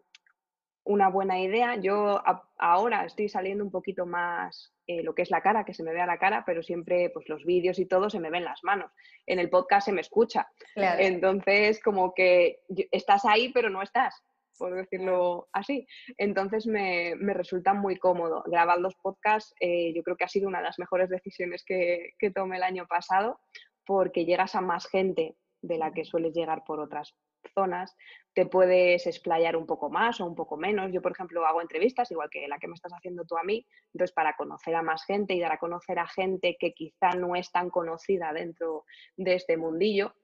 una 0.84 1.08
buena 1.08 1.38
idea. 1.38 1.76
Yo 1.76 2.20
ahora 2.58 3.04
estoy 3.04 3.28
saliendo 3.28 3.64
un 3.64 3.70
poquito 3.70 4.06
más 4.06 4.72
eh, 4.86 5.02
lo 5.02 5.14
que 5.14 5.22
es 5.22 5.30
la 5.30 5.42
cara, 5.42 5.64
que 5.64 5.74
se 5.74 5.84
me 5.84 5.92
vea 5.92 6.06
la 6.06 6.18
cara, 6.18 6.42
pero 6.44 6.62
siempre 6.62 7.10
pues 7.10 7.28
los 7.28 7.44
vídeos 7.44 7.78
y 7.78 7.86
todo 7.86 8.10
se 8.10 8.18
me 8.18 8.30
ven 8.30 8.44
las 8.44 8.64
manos. 8.64 8.90
En 9.26 9.38
el 9.38 9.48
podcast 9.50 9.86
se 9.86 9.92
me 9.92 10.00
escucha. 10.00 10.48
Entonces, 10.74 11.80
como 11.80 12.12
que 12.14 12.62
estás 12.90 13.24
ahí, 13.24 13.52
pero 13.52 13.70
no 13.70 13.82
estás, 13.82 14.20
por 14.58 14.74
decirlo 14.74 15.48
así. 15.52 15.86
Entonces 16.18 16.66
me, 16.66 17.14
resulta 17.34 17.74
muy 17.74 17.96
cómodo. 17.96 18.42
Grabar 18.46 18.80
los 18.80 18.96
podcasts 18.96 19.54
eh, 19.60 19.92
yo 19.94 20.02
creo 20.02 20.16
que 20.16 20.24
ha 20.24 20.28
sido 20.28 20.48
una 20.48 20.58
de 20.58 20.64
las 20.64 20.80
mejores 20.80 21.08
decisiones 21.08 21.64
que, 21.64 22.14
que 22.18 22.32
tomé 22.32 22.56
el 22.56 22.64
año 22.64 22.86
pasado 22.88 23.40
porque 23.86 24.24
llegas 24.24 24.54
a 24.54 24.60
más 24.60 24.88
gente 24.88 25.36
de 25.62 25.78
la 25.78 25.92
que 25.92 26.04
sueles 26.04 26.34
llegar 26.34 26.64
por 26.64 26.80
otras 26.80 27.14
zonas, 27.54 27.96
te 28.34 28.46
puedes 28.46 29.06
explayar 29.06 29.56
un 29.56 29.66
poco 29.66 29.90
más 29.90 30.20
o 30.20 30.26
un 30.26 30.34
poco 30.34 30.56
menos. 30.56 30.92
Yo, 30.92 31.02
por 31.02 31.12
ejemplo, 31.12 31.46
hago 31.46 31.60
entrevistas, 31.60 32.10
igual 32.10 32.30
que 32.30 32.46
la 32.48 32.58
que 32.58 32.68
me 32.68 32.74
estás 32.74 32.92
haciendo 32.92 33.24
tú 33.24 33.36
a 33.36 33.42
mí, 33.42 33.66
entonces 33.92 34.14
para 34.14 34.36
conocer 34.36 34.74
a 34.74 34.82
más 34.82 35.04
gente 35.04 35.34
y 35.34 35.40
dar 35.40 35.52
a 35.52 35.58
conocer 35.58 35.98
a 35.98 36.06
gente 36.06 36.56
que 36.58 36.72
quizá 36.72 37.10
no 37.10 37.34
es 37.34 37.50
tan 37.50 37.70
conocida 37.70 38.32
dentro 38.32 38.84
de 39.16 39.34
este 39.34 39.56
mundillo. 39.56 40.14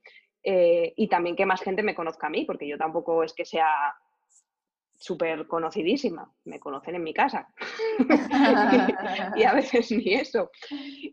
Eh, 0.43 0.93
y 0.97 1.09
también 1.09 1.35
que 1.35 1.47
más 1.47 1.61
gente 1.61 1.83
me 1.83 1.95
conozca 1.95 2.29
a 2.29 2.31
mí, 2.31 2.45
porque 2.45 2.69
yo 2.69 2.79
tampoco 2.79 3.25
es 3.25 3.33
que 3.33 3.45
sea 3.45 3.69
súper 4.99 5.47
conocidísima, 5.47 6.33
me 6.45 6.61
conocen 6.61 6.97
en 6.97 7.03
mi 7.03 7.13
casa 7.13 7.49
y 9.37 9.43
a 9.45 9.55
veces 9.55 9.91
ni 9.93 10.15
eso. 10.15 10.51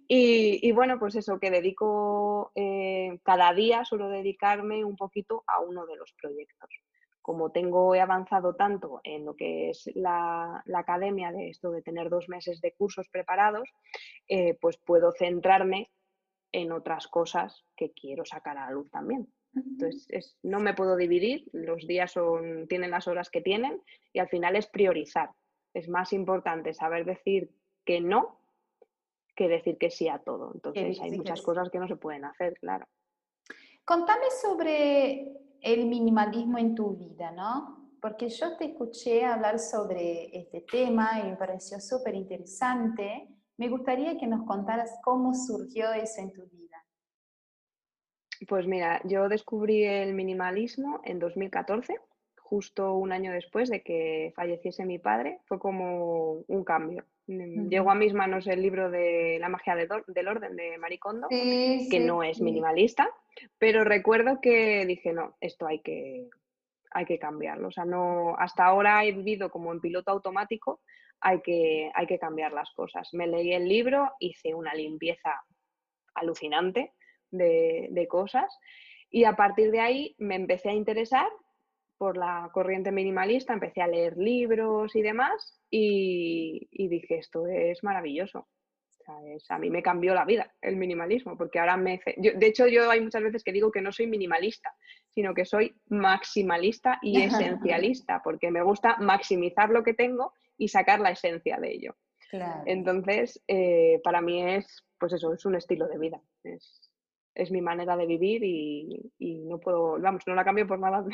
Y, 0.07 0.71
bueno, 0.71 0.99
pues 0.99 1.15
eso, 1.15 1.39
que 1.39 1.51
dedico 1.51 2.51
eh, 2.55 3.19
cada 3.23 3.53
día, 3.53 3.85
suelo 3.85 4.09
dedicarme 4.09 4.83
un 4.83 4.95
poquito 4.95 5.43
a 5.47 5.59
uno 5.59 5.85
de 5.85 5.95
los 5.95 6.13
proyectos. 6.13 6.69
Como 7.21 7.51
tengo, 7.51 7.95
he 7.95 8.01
avanzado 8.01 8.55
tanto 8.55 8.99
en 9.03 9.25
lo 9.25 9.35
que 9.35 9.69
es 9.69 9.89
la, 9.95 10.63
academia 10.73 11.31
de 11.31 11.49
esto 11.49 11.71
de 11.71 11.81
tener 11.81 12.09
dos 12.09 12.27
meses 12.27 12.59
de 12.61 12.73
cursos 12.73 13.07
preparados, 13.09 13.69
eh, 14.27 14.57
pues 14.59 14.77
puedo 14.77 15.11
centrarme 15.13 15.91
en 16.51 16.71
otras 16.71 17.07
cosas 17.07 17.65
que 17.75 17.93
quiero 17.93 18.25
sacar 18.25 18.57
a 18.57 18.65
la 18.65 18.71
luz 18.71 18.89
también. 18.91 19.27
Entonces, 19.55 20.37
no 20.41 20.59
me 20.59 20.73
puedo 20.73 20.95
dividir, 20.95 21.49
los 21.53 21.85
días 21.87 22.11
son, 22.11 22.67
tienen 22.67 22.91
las 22.91 23.07
horas 23.07 23.29
que 23.29 23.41
tienen 23.41 23.81
y 24.11 24.19
al 24.19 24.29
final 24.29 24.55
es 24.55 24.67
priorizar. 24.67 25.29
Es 25.73 25.89
más 25.89 26.13
importante 26.13 26.73
saber 26.73 27.05
decir 27.05 27.51
que 27.85 28.01
no 28.01 28.39
que 29.35 29.47
decir 29.47 29.77
que 29.77 29.89
sí 29.89 30.07
a 30.07 30.19
todo. 30.19 30.51
Entonces, 30.53 30.99
hay 31.01 31.11
muchas 31.11 31.41
cosas 31.41 31.69
que 31.69 31.79
no 31.79 31.87
se 31.87 31.95
pueden 31.95 32.25
hacer, 32.25 32.53
claro. 32.59 32.85
Contame 33.85 34.25
sobre 34.41 35.33
el 35.61 35.87
minimalismo 35.87 36.57
en 36.57 36.75
tu 36.75 36.95
vida, 36.95 37.31
¿no? 37.31 37.89
Porque 38.01 38.29
yo 38.29 38.57
te 38.57 38.65
escuché 38.65 39.25
hablar 39.25 39.59
sobre 39.59 40.37
este 40.37 40.61
tema 40.61 41.19
y 41.19 41.29
me 41.29 41.35
pareció 41.35 41.79
súper 41.79 42.15
interesante. 42.15 43.27
Me 43.57 43.69
gustaría 43.69 44.17
que 44.17 44.27
nos 44.27 44.45
contaras 44.45 44.99
cómo 45.03 45.33
surgió 45.33 45.91
eso 45.93 46.21
en 46.21 46.33
tu 46.33 46.43
vida. 46.43 46.62
Pues 48.47 48.67
mira, 48.67 49.01
yo 49.03 49.29
descubrí 49.29 49.83
el 49.83 50.13
minimalismo 50.13 51.01
en 51.03 51.19
2014, 51.19 51.95
justo 52.35 52.93
un 52.93 53.11
año 53.11 53.31
después 53.31 53.69
de 53.69 53.81
que 53.81 54.31
falleciese 54.35 54.85
mi 54.85 54.99
padre. 54.99 55.39
Fue 55.45 55.59
como 55.59 56.43
un 56.47 56.63
cambio. 56.63 57.05
Mm, 57.27 57.69
llegó 57.69 57.91
a 57.91 57.95
mis 57.95 58.13
manos 58.13 58.47
el 58.47 58.61
libro 58.61 58.91
de 58.91 59.37
La 59.39 59.49
magia 59.49 59.75
del 59.75 60.27
orden 60.27 60.55
de 60.55 60.77
Maricondo, 60.77 61.27
que 61.29 61.99
no 61.99 62.21
es 62.23 62.41
minimalista, 62.41 63.09
pero 63.57 63.83
recuerdo 63.83 64.39
que 64.41 64.85
dije, 64.85 65.13
no, 65.13 65.35
esto 65.39 65.65
hay 65.65 65.79
que, 65.79 66.29
hay 66.91 67.05
que 67.05 67.19
cambiarlo. 67.19 67.69
O 67.69 67.71
sea, 67.71 67.85
no, 67.85 68.35
hasta 68.37 68.65
ahora 68.65 69.05
he 69.05 69.11
vivido 69.13 69.49
como 69.49 69.71
en 69.71 69.79
piloto 69.79 70.11
automático, 70.11 70.81
hay 71.21 71.41
que, 71.41 71.89
hay 71.93 72.05
que 72.05 72.19
cambiar 72.19 72.51
las 72.51 72.71
cosas. 72.71 73.09
Me 73.13 73.27
leí 73.27 73.53
el 73.53 73.67
libro, 73.67 74.11
hice 74.19 74.53
una 74.53 74.73
limpieza 74.73 75.41
alucinante 76.15 76.93
de, 77.33 78.07
cosas. 78.09 78.57
Y 79.09 79.25
a 79.25 79.35
partir 79.35 79.71
de 79.71 79.79
ahí 79.79 80.15
me 80.17 80.35
empecé 80.35 80.69
a 80.69 80.73
interesar 80.73 81.27
por 81.97 82.17
la 82.17 82.49
corriente 82.53 82.91
minimalista, 82.91 83.53
empecé 83.53 83.81
a 83.81 83.87
leer 83.87 84.17
libros 84.17 84.95
y 84.95 85.01
demás 85.01 85.59
y, 85.69 86.67
dije, 86.87 87.17
esto 87.17 87.47
es 87.47 87.83
maravilloso. 87.83 88.47
a 89.49 89.59
mí 89.59 89.69
me 89.69 89.83
cambió 89.83 90.13
la 90.13 90.25
vida 90.25 90.53
el 90.61 90.75
minimalismo, 90.75 91.37
porque 91.37 91.59
ahora 91.59 91.77
me... 91.77 92.01
de 92.17 92.47
hecho, 92.47 92.67
yo 92.67 92.89
hay 92.89 93.01
muchas 93.01 93.23
veces 93.23 93.43
que 93.43 93.53
digo 93.53 93.71
que 93.71 93.81
no 93.81 93.91
soy 93.91 94.07
minimalista, 94.07 94.75
sino 95.09 95.33
que 95.33 95.45
soy 95.45 95.75
maximalista 95.87 96.99
y 97.01 97.21
esencialista, 97.23 98.21
porque 98.23 98.51
me 98.51 98.63
gusta 98.63 98.97
maximizar 98.99 99.69
lo 99.69 99.83
que 99.83 99.93
tengo 99.93 100.33
y 100.57 100.67
sacar 100.67 100.99
la 100.99 101.11
esencia 101.11 101.57
de 101.57 101.71
ello. 101.71 101.95
Entonces, 102.65 103.41
eh, 103.47 104.01
para 104.03 104.21
mí 104.21 104.41
es, 104.41 104.83
pues 104.97 105.13
eso, 105.13 105.33
es 105.33 105.45
un 105.45 105.55
estilo 105.55 105.87
de 105.87 105.99
vida. 105.99 106.21
Es, 106.43 106.92
es 107.35 107.51
mi 107.51 107.61
manera 107.61 107.95
de 107.97 108.05
vivir 108.05 108.43
y, 108.43 109.11
no 109.45 109.59
puedo, 109.59 109.99
vamos, 109.99 110.23
no 110.27 110.35
la 110.35 110.43
cambio 110.43 110.67
por 110.67 110.79
nada 110.79 111.05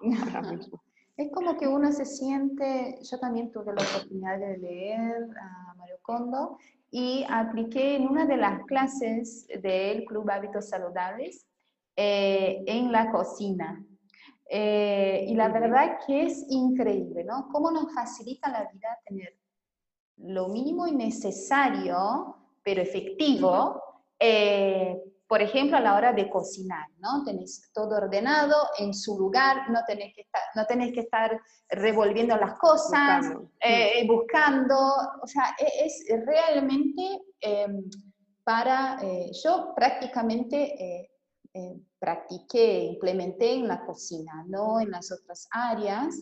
Es 1.16 1.30
como 1.30 1.56
que 1.56 1.68
uno 1.68 1.92
se 1.92 2.04
siente, 2.04 2.98
yo 3.08 3.20
también 3.20 3.52
tuve 3.52 3.72
la 3.72 3.84
oportunidad 3.84 4.36
de 4.36 4.58
leer 4.58 5.28
a 5.40 5.74
Mario 5.76 5.96
Kondo 6.02 6.58
y 6.90 7.24
apliqué 7.28 7.94
en 7.94 8.08
una 8.08 8.26
de 8.26 8.36
las 8.36 8.64
clases 8.64 9.46
del 9.62 10.04
Club 10.06 10.28
Hábitos 10.28 10.68
Saludables 10.68 11.46
eh, 11.94 12.64
en 12.66 12.90
la 12.90 13.12
cocina. 13.12 13.84
Eh, 14.50 15.24
y 15.28 15.34
la 15.34 15.48
verdad 15.48 15.98
que 16.04 16.24
es 16.24 16.44
increíble, 16.50 17.22
¿no? 17.22 17.48
Cómo 17.52 17.70
nos 17.70 17.94
facilita 17.94 18.50
la 18.50 18.68
vida 18.72 18.98
tener 19.06 19.36
lo 20.16 20.48
mínimo 20.48 20.86
y 20.86 20.92
necesario, 20.92 22.36
pero 22.62 22.82
efectivo, 22.82 23.80
eh, 24.18 25.00
por 25.26 25.40
ejemplo, 25.40 25.76
a 25.76 25.80
la 25.80 25.96
hora 25.96 26.12
de 26.12 26.28
cocinar, 26.28 26.86
¿no? 26.98 27.24
Tenés 27.24 27.70
todo 27.72 27.96
ordenado 27.96 28.54
en 28.78 28.92
su 28.92 29.18
lugar, 29.18 29.70
no 29.70 29.80
tenés 29.86 30.14
que 30.14 30.22
estar, 30.22 30.42
no 30.54 30.66
tenés 30.66 30.92
que 30.92 31.00
estar 31.00 31.40
revolviendo 31.70 32.36
las 32.36 32.54
cosas, 32.58 33.26
buscando, 34.06 34.74
eh, 34.74 35.20
o 35.22 35.26
sea, 35.26 35.56
e, 35.58 35.86
es, 35.86 36.04
realmente 36.26 37.22
em, 37.40 37.88
para, 38.44 38.98
eh, 39.02 39.30
yo 39.42 39.72
prácticamente 39.74 41.08
eh, 41.54 41.80
practiqué, 41.98 42.84
implementé 42.84 43.54
en 43.54 43.66
la 43.66 43.86
cocina, 43.86 44.44
no 44.46 44.80
en 44.80 44.90
las 44.90 45.10
otras 45.10 45.48
áreas, 45.50 46.14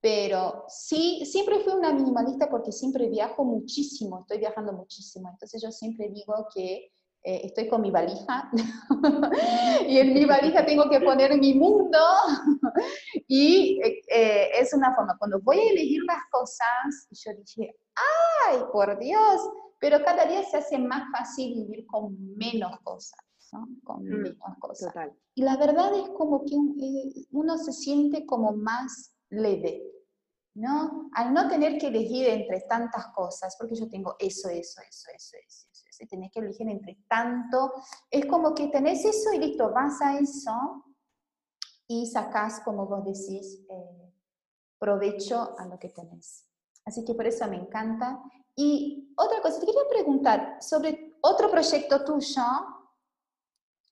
pero 0.00 0.64
sí, 0.68 1.24
siempre 1.24 1.60
fui 1.60 1.72
una 1.72 1.92
minimalista 1.92 2.48
porque 2.48 2.70
siempre 2.70 3.08
viajo 3.08 3.44
muchísimo, 3.44 4.20
estoy 4.20 4.38
viajando 4.38 4.72
muchísimo, 4.72 5.28
entonces 5.30 5.60
yo 5.60 5.72
siempre 5.72 6.08
digo 6.10 6.46
que 6.54 6.92
eh, 7.26 7.40
estoy 7.42 7.66
con 7.66 7.82
mi 7.82 7.90
valija 7.90 8.48
y 9.88 9.98
en 9.98 10.14
mi 10.14 10.24
valija 10.24 10.64
tengo 10.64 10.88
que 10.88 11.00
poner 11.00 11.36
mi 11.36 11.54
mundo 11.54 11.98
y 13.26 13.80
eh, 13.82 14.00
eh, 14.08 14.50
es 14.60 14.72
una 14.72 14.94
forma, 14.94 15.18
cuando 15.18 15.40
voy 15.40 15.58
a 15.58 15.70
elegir 15.72 16.02
las 16.04 16.22
cosas, 16.30 17.08
yo 17.10 17.32
dije, 17.36 17.74
ay, 18.46 18.58
por 18.72 18.96
Dios, 19.00 19.40
pero 19.80 20.04
cada 20.04 20.24
día 20.26 20.44
se 20.44 20.58
hace 20.58 20.78
más 20.78 21.02
fácil 21.10 21.54
vivir 21.56 21.84
con 21.86 22.16
menos 22.36 22.78
cosas. 22.84 23.18
¿no? 23.52 23.66
Con 23.82 24.04
mm, 24.04 24.22
menos 24.22 24.58
cosas. 24.60 24.94
Y 25.34 25.42
la 25.42 25.56
verdad 25.56 25.98
es 25.98 26.08
como 26.10 26.44
que 26.44 26.54
uno 27.32 27.58
se 27.58 27.72
siente 27.72 28.24
como 28.24 28.52
más 28.52 29.16
leve, 29.30 29.82
¿no? 30.54 31.10
Al 31.12 31.34
no 31.34 31.48
tener 31.48 31.76
que 31.78 31.88
elegir 31.88 32.28
entre 32.28 32.60
tantas 32.68 33.08
cosas, 33.08 33.56
porque 33.58 33.74
yo 33.74 33.88
tengo 33.88 34.14
eso, 34.20 34.48
eso, 34.48 34.80
eso, 34.80 35.08
eso, 35.12 35.36
eso, 35.44 35.75
y 36.00 36.06
tenés 36.06 36.32
que 36.32 36.40
elegir 36.40 36.68
entre 36.68 36.98
tanto. 37.08 37.72
Es 38.10 38.26
como 38.26 38.54
que 38.54 38.68
tenés 38.68 39.04
eso 39.04 39.32
y 39.32 39.38
listo, 39.38 39.72
vas 39.72 40.00
a 40.02 40.18
eso 40.18 40.84
y 41.88 42.06
sacás, 42.06 42.60
como 42.60 42.86
vos 42.86 43.04
decís, 43.04 43.64
eh, 43.68 44.12
provecho 44.78 45.56
a 45.58 45.66
lo 45.66 45.78
que 45.78 45.90
tenés. 45.90 46.48
Así 46.84 47.04
que 47.04 47.14
por 47.14 47.26
eso 47.26 47.46
me 47.48 47.56
encanta. 47.56 48.22
Y 48.54 49.12
otra 49.16 49.40
cosa, 49.40 49.60
te 49.60 49.66
quería 49.66 49.88
preguntar 49.88 50.56
sobre 50.60 51.16
otro 51.20 51.50
proyecto 51.50 52.04
tuyo, 52.04 52.42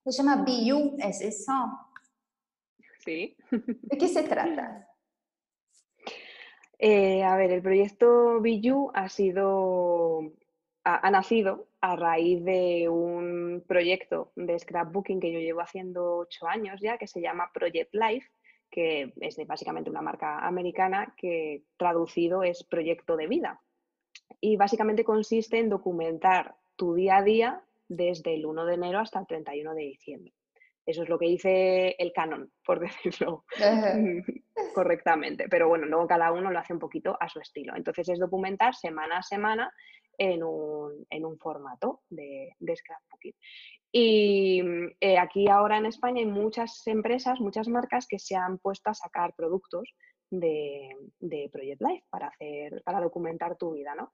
se 0.04 0.10
llama 0.12 0.44
BU, 0.44 0.96
¿es 0.98 1.20
eso? 1.20 1.52
Sí. 3.04 3.36
¿De 3.50 3.98
qué 3.98 4.08
se 4.08 4.22
trata? 4.22 4.88
Eh, 6.78 7.22
a 7.22 7.36
ver, 7.36 7.52
el 7.52 7.62
proyecto 7.62 8.40
BU 8.40 8.90
ha 8.94 9.08
sido, 9.08 10.32
ha, 10.84 11.10
nacido 11.10 11.68
a 11.84 11.96
raíz 11.96 12.42
de 12.42 12.88
un 12.88 13.62
proyecto 13.68 14.32
de 14.36 14.58
scrapbooking 14.58 15.20
que 15.20 15.30
yo 15.30 15.38
llevo 15.38 15.60
haciendo 15.60 16.16
ocho 16.16 16.46
años 16.46 16.80
ya, 16.80 16.96
que 16.96 17.06
se 17.06 17.20
llama 17.20 17.50
Project 17.52 17.92
Life, 17.92 18.26
que 18.70 19.12
es 19.20 19.36
básicamente 19.46 19.90
una 19.90 20.00
marca 20.00 20.38
americana 20.46 21.14
que 21.14 21.64
traducido 21.76 22.42
es 22.42 22.64
proyecto 22.64 23.18
de 23.18 23.26
vida. 23.26 23.60
Y 24.40 24.56
básicamente 24.56 25.04
consiste 25.04 25.58
en 25.58 25.68
documentar 25.68 26.54
tu 26.74 26.94
día 26.94 27.18
a 27.18 27.22
día 27.22 27.62
desde 27.86 28.34
el 28.34 28.46
1 28.46 28.64
de 28.64 28.74
enero 28.74 29.00
hasta 29.00 29.20
el 29.20 29.26
31 29.26 29.74
de 29.74 29.82
diciembre. 29.82 30.32
Eso 30.86 31.02
es 31.02 31.08
lo 31.10 31.18
que 31.18 31.26
dice 31.26 31.96
el 31.98 32.14
canon, 32.14 32.50
por 32.64 32.80
decirlo 32.80 33.44
correctamente. 34.74 35.50
Pero 35.50 35.68
bueno, 35.68 35.84
luego 35.84 36.06
cada 36.06 36.32
uno 36.32 36.50
lo 36.50 36.58
hace 36.58 36.72
un 36.72 36.78
poquito 36.78 37.14
a 37.20 37.28
su 37.28 37.40
estilo. 37.40 37.76
Entonces 37.76 38.08
es 38.08 38.18
documentar 38.18 38.74
semana 38.74 39.18
a 39.18 39.22
semana 39.22 39.70
en 40.18 40.42
un, 40.42 41.38
formato 41.38 42.02
de, 42.08 42.54
de 42.58 42.76
scrapbooking. 42.76 43.34
Y 43.92 44.60
eh, 45.00 45.18
aquí 45.18 45.48
ahora 45.48 45.78
en 45.78 45.86
España 45.86 46.20
hay 46.20 46.26
muchas 46.26 46.84
empresas, 46.86 47.38
muchas 47.38 47.68
marcas 47.68 48.06
que 48.08 48.18
se 48.18 48.34
han 48.34 48.58
puesto 48.58 48.90
a 48.90 48.94
sacar 48.94 49.34
productos 49.36 49.94
de, 50.30 50.88
de 51.20 51.48
Project 51.52 51.80
Life 51.80 52.04
para, 52.10 52.26
hacer, 52.26 52.82
para 52.84 53.00
documentar 53.00 53.56
tu 53.56 53.72
vida. 53.72 53.94
¿no? 53.94 54.10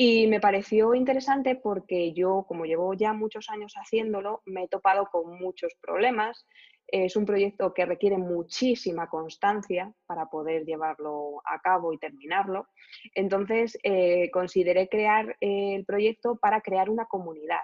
Y 0.00 0.28
me 0.28 0.38
pareció 0.38 0.94
interesante 0.94 1.56
porque 1.56 2.12
yo, 2.12 2.44
como 2.46 2.66
llevo 2.66 2.94
ya 2.94 3.12
muchos 3.12 3.48
años 3.48 3.74
haciéndolo, 3.74 4.42
me 4.46 4.62
he 4.62 4.68
topado 4.68 5.06
con 5.06 5.40
muchos 5.40 5.74
problemas. 5.80 6.46
Es 6.86 7.16
un 7.16 7.26
proyecto 7.26 7.74
que 7.74 7.84
requiere 7.84 8.16
muchísima 8.16 9.08
constancia 9.08 9.92
para 10.06 10.26
poder 10.26 10.64
llevarlo 10.64 11.42
a 11.44 11.58
cabo 11.58 11.92
y 11.92 11.98
terminarlo. 11.98 12.68
Entonces, 13.12 13.76
eh, 13.82 14.30
consideré 14.30 14.88
crear 14.88 15.36
el 15.40 15.84
proyecto 15.84 16.36
para 16.36 16.60
crear 16.60 16.90
una 16.90 17.06
comunidad 17.06 17.58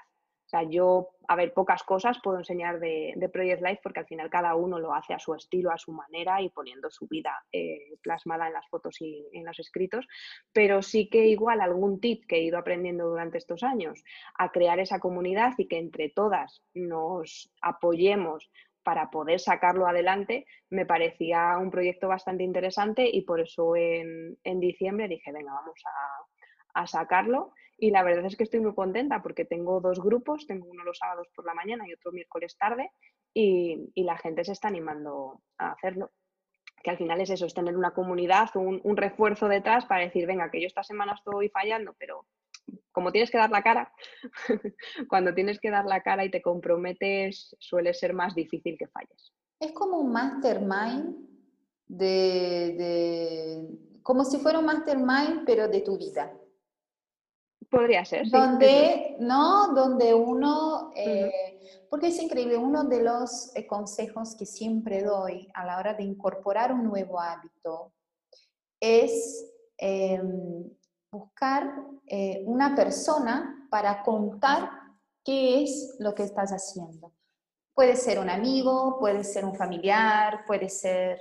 yo, 0.62 1.09
a 1.27 1.37
ver, 1.37 1.53
pocas 1.53 1.83
cosas 1.83 2.19
puedo 2.23 2.38
enseñar 2.38 2.79
de, 2.79 3.31
Project 3.33 3.62
Life 3.62 3.81
porque 3.83 4.01
al 4.01 4.07
final 4.07 4.31
cada 4.31 4.55
uno 4.55 4.79
lo 4.79 4.95
hace 4.95 5.12
a 5.14 5.19
su 5.19 5.35
estilo, 5.35 5.71
a 5.71 5.79
su 5.79 5.93
manera 5.93 6.40
y 6.40 6.51
poniendo 6.51 6.90
su 6.90 7.07
vida 7.09 7.45
eh, 7.53 7.97
plasmada 8.03 8.47
en 8.47 8.53
las 8.53 8.69
fotos 8.69 9.01
y 9.01 9.27
en 9.33 9.45
los 9.45 9.59
escritos, 9.59 10.07
pero 10.53 10.83
sí 10.83 11.09
que 11.09 11.27
igual 11.27 11.61
algún 11.61 12.01
tip 12.01 12.25
que 12.27 12.37
he 12.37 12.43
ido 12.43 12.59
aprendiendo 12.59 13.09
durante 13.09 13.38
estos 13.38 13.62
años 13.62 14.03
a 14.38 14.53
crear 14.53 14.79
esa 14.79 15.01
comunidad 15.01 15.55
y 15.59 15.67
que 15.67 15.79
entre 15.79 16.11
todas 16.11 16.62
nos 16.75 17.53
apoyemos 17.61 18.51
para 18.83 19.11
poder 19.11 19.40
sacarlo 19.40 19.87
adelante, 19.87 20.47
me 20.71 20.85
parecía 20.85 21.57
un 21.59 21.71
proyecto 21.71 22.07
bastante 22.07 22.45
interesante 22.45 23.09
y 23.11 23.23
por 23.23 23.40
eso 23.40 23.75
en, 23.77 24.37
diciembre 24.61 25.09
dije, 25.09 25.33
venga, 25.33 25.55
vamos 25.55 25.83
a 26.75 26.87
sacarlo 26.87 27.53
y 27.85 27.90
la 27.90 28.03
verdad 28.03 28.25
es 28.25 28.35
que 28.35 28.44
estoy 28.44 28.61
muy 28.61 28.75
contenta 28.75 29.20
porque 29.23 29.44
tengo 29.44 29.79
dos 29.79 30.01
grupos, 30.01 30.47
tengo 30.47 30.66
uno 30.70 30.85
los 30.85 30.97
sábados 30.97 31.29
por 31.37 31.44
la 31.44 31.53
mañana 31.53 31.87
y 31.87 31.92
otro 31.92 32.12
miércoles 32.12 32.57
tarde, 32.57 32.90
y, 33.35 33.92
la 33.94 34.16
gente 34.16 34.42
se 34.42 34.53
está 34.53 34.68
animando 34.68 35.42
a 35.59 35.73
hacerlo. 35.73 36.11
Que 36.83 36.90
al 36.90 36.97
final 36.97 37.20
es 37.20 37.29
eso, 37.29 37.44
es 37.44 37.53
tener 37.53 37.77
una 37.77 37.92
comunidad, 37.92 38.49
un, 38.55 38.81
un 38.85 38.97
refuerzo 38.97 39.49
detrás 39.49 39.85
para 39.85 40.05
decir, 40.05 40.27
venga, 40.27 40.51
que 40.51 40.62
yo 40.62 40.66
esta 40.66 40.83
semana 40.83 41.12
estoy 41.12 41.51
fallando, 41.51 41.94
pero 41.99 42.27
como 42.90 43.12
tienes 43.12 43.31
que 43.31 43.37
dar 43.37 43.51
la 43.51 43.62
cara, 43.62 43.92
cuando 45.11 45.35
tienes 45.35 45.61
que 45.61 45.70
dar 45.70 45.85
la 45.85 46.03
cara 46.03 46.25
y 46.25 46.31
te 46.31 46.40
comprometes, 46.40 47.55
suele 47.59 47.92
ser 47.92 48.14
más 48.14 48.35
difícil 48.35 48.79
que 48.79 48.88
falles. 48.88 49.35
Es 49.61 49.73
como 49.73 49.99
un 49.99 50.11
mastermind 50.11 51.16
de, 51.87 52.75
de 52.79 53.79
como 54.03 54.25
si 54.25 54.38
fuera 54.38 54.59
un 54.59 54.64
mastermind, 54.64 55.44
pero 55.44 55.68
de 55.68 55.83
tu 55.83 55.99
vida. 55.99 56.33
Podría 57.70 58.05
ser. 58.05 58.29
Donde, 58.31 59.16
¿no? 59.20 59.74
Donde 59.74 60.14
uno, 60.14 60.92
eh, 60.94 61.87
porque 61.88 62.09
es 62.09 62.20
increíble, 62.20 62.57
uno 62.57 62.85
de 62.85 63.03
los 63.03 63.55
eh, 63.55 63.66
consejos 63.66 64.35
que 64.37 64.46
siempre 64.46 65.03
doy 65.03 65.48
a 65.55 65.64
la 65.64 65.79
hora 65.79 65.94
de 65.94 66.03
incorporar 66.03 66.72
un 66.72 66.85
nuevo 66.85 67.20
hábito 67.20 67.92
es 68.81 69.50
em, 69.79 70.68
buscar 71.11 71.74
eh, 72.07 72.42
una 72.46 72.74
persona 72.74 73.68
para 73.70 74.03
contar 74.03 74.70
qué 75.24 75.62
es 75.62 75.96
lo 75.98 76.14
que 76.14 76.24
estás 76.24 76.50
haciendo. 76.50 77.12
Puede 77.72 77.96
ser 77.96 78.18
un 78.18 78.31
amigo, 78.31 78.98
puede 78.98 79.24
ser 79.24 79.44
un 79.44 79.55
familiar, 79.55 80.44
puede 80.46 80.68
ser 80.68 81.18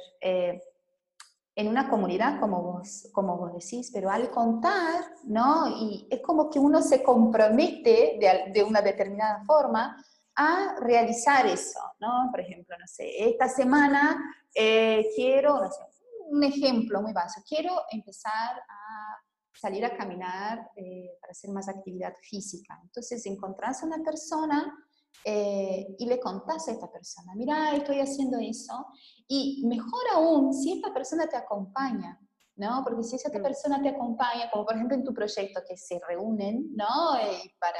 en 1.55 1.67
una 1.67 1.89
comunidad, 1.89 2.39
como 2.39 2.61
vos, 2.61 3.09
como 3.11 3.37
vos 3.37 3.53
decís, 3.53 3.91
pero 3.93 4.09
al 4.09 4.31
contar, 4.31 5.03
¿no? 5.25 5.67
Y 5.67 6.07
es 6.09 6.19
como 6.21 6.49
que 6.49 6.59
uno 6.59 6.81
se 6.81 7.03
compromete 7.03 8.17
de, 8.19 8.51
de 8.51 8.63
una 8.63 8.81
determinada 8.81 9.43
forma 9.45 10.03
a 10.35 10.75
realizar 10.79 11.45
eso, 11.45 11.79
¿no? 11.99 12.29
Por 12.31 12.41
ejemplo, 12.41 12.75
no 12.79 12.87
sé, 12.87 13.29
esta 13.29 13.47
semana 13.47 14.19
eh, 14.55 15.09
quiero, 15.15 15.59
no 15.59 15.69
sé, 15.69 15.81
un 16.27 16.43
ejemplo 16.43 17.01
muy 17.01 17.13
básico, 17.13 17.45
quiero 17.47 17.83
empezar 17.91 18.57
a 18.67 19.17
salir 19.53 19.85
a 19.85 19.95
caminar 19.95 20.71
eh, 20.75 21.17
para 21.21 21.31
hacer 21.31 21.51
más 21.51 21.69
actividad 21.69 22.13
física. 22.21 22.79
Entonces, 22.81 23.25
encontrarse 23.25 23.85
una 23.85 24.03
persona 24.03 24.73
eh, 25.25 25.95
y 25.97 26.05
le 26.05 26.19
contás 26.19 26.67
a 26.67 26.71
esta 26.71 26.91
persona, 26.91 27.33
mira, 27.35 27.75
estoy 27.75 27.99
haciendo 27.99 28.37
eso, 28.39 28.85
y 29.27 29.63
mejor 29.65 30.03
aún 30.13 30.53
si 30.53 30.73
esta 30.73 30.93
persona 30.93 31.27
te 31.27 31.37
acompaña, 31.37 32.19
¿no? 32.55 32.81
Porque 32.83 33.03
si 33.03 33.15
esa 33.15 33.29
persona 33.29 33.81
te 33.81 33.89
acompaña, 33.89 34.49
como 34.51 34.65
por 34.65 34.75
ejemplo 34.75 34.95
en 34.97 35.03
tu 35.03 35.13
proyecto 35.13 35.61
que 35.67 35.77
se 35.77 35.99
reúnen, 36.07 36.75
¿no? 36.75 37.15
Eh, 37.17 37.55
para 37.59 37.79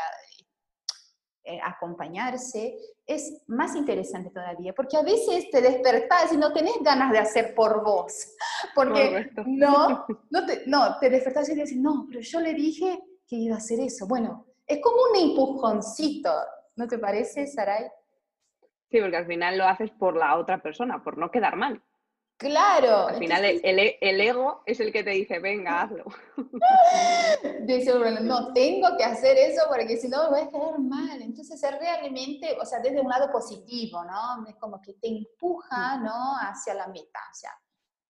eh, 1.45 1.59
acompañarse, 1.61 2.77
es 3.05 3.43
más 3.47 3.75
interesante 3.75 4.29
todavía, 4.29 4.73
porque 4.73 4.95
a 4.95 5.03
veces 5.03 5.49
te 5.51 5.61
despertás 5.61 6.31
y 6.31 6.37
no 6.37 6.53
tenés 6.53 6.75
ganas 6.81 7.11
de 7.11 7.19
hacer 7.19 7.53
por 7.53 7.83
vos, 7.83 8.13
porque 8.75 9.29
no, 9.45 10.05
no 10.29 10.45
te, 10.45 10.63
no, 10.65 10.97
te 10.99 11.09
despertás 11.09 11.49
y 11.49 11.55
dices, 11.55 11.75
no, 11.75 12.05
pero 12.07 12.21
yo 12.21 12.39
le 12.39 12.53
dije 12.53 12.97
que 13.27 13.35
iba 13.35 13.55
a 13.55 13.57
hacer 13.57 13.81
eso. 13.81 14.07
Bueno, 14.07 14.45
es 14.65 14.79
como 14.81 14.95
un 15.11 15.29
empujoncito, 15.29 16.31
¿No 16.75 16.87
te 16.87 16.97
parece, 16.97 17.47
Saray? 17.47 17.85
Sí, 18.89 18.99
porque 18.99 19.17
al 19.17 19.25
final 19.25 19.57
lo 19.57 19.65
haces 19.65 19.91
por 19.91 20.15
la 20.15 20.37
otra 20.37 20.61
persona, 20.61 21.03
por 21.03 21.17
no 21.17 21.31
quedar 21.31 21.55
mal. 21.55 21.81
Claro. 22.37 23.07
Al 23.07 23.17
final 23.17 23.45
el, 23.45 24.21
ego 24.21 24.63
es 24.65 24.79
el 24.79 24.91
que 24.91 25.03
te 25.03 25.11
dice, 25.11 25.39
venga, 25.39 25.81
hazlo. 25.83 26.05
Dice, 27.61 27.97
bueno, 27.97 28.19
no, 28.21 28.53
tengo 28.53 28.89
que 28.97 29.03
hacer 29.03 29.37
eso 29.37 29.63
porque 29.69 29.97
si 29.97 30.09
no 30.09 30.23
me 30.23 30.29
voy 30.29 30.39
a 30.41 30.49
quedar 30.49 30.79
mal. 30.79 31.21
Entonces 31.21 31.63
es 31.63 31.79
realmente, 31.79 32.57
o 32.59 32.65
sea, 32.65 32.79
desde 32.79 33.01
un 33.01 33.09
lado 33.09 33.31
positivo, 33.31 34.03
¿no? 34.03 34.47
Es 34.47 34.55
como 34.55 34.81
que 34.81 34.93
te 34.93 35.07
empuja, 35.07 35.97
¿no? 35.97 36.35
Hacia 36.41 36.73
la 36.73 36.87
meta, 36.87 37.19
o 37.31 37.35
sea, 37.35 37.51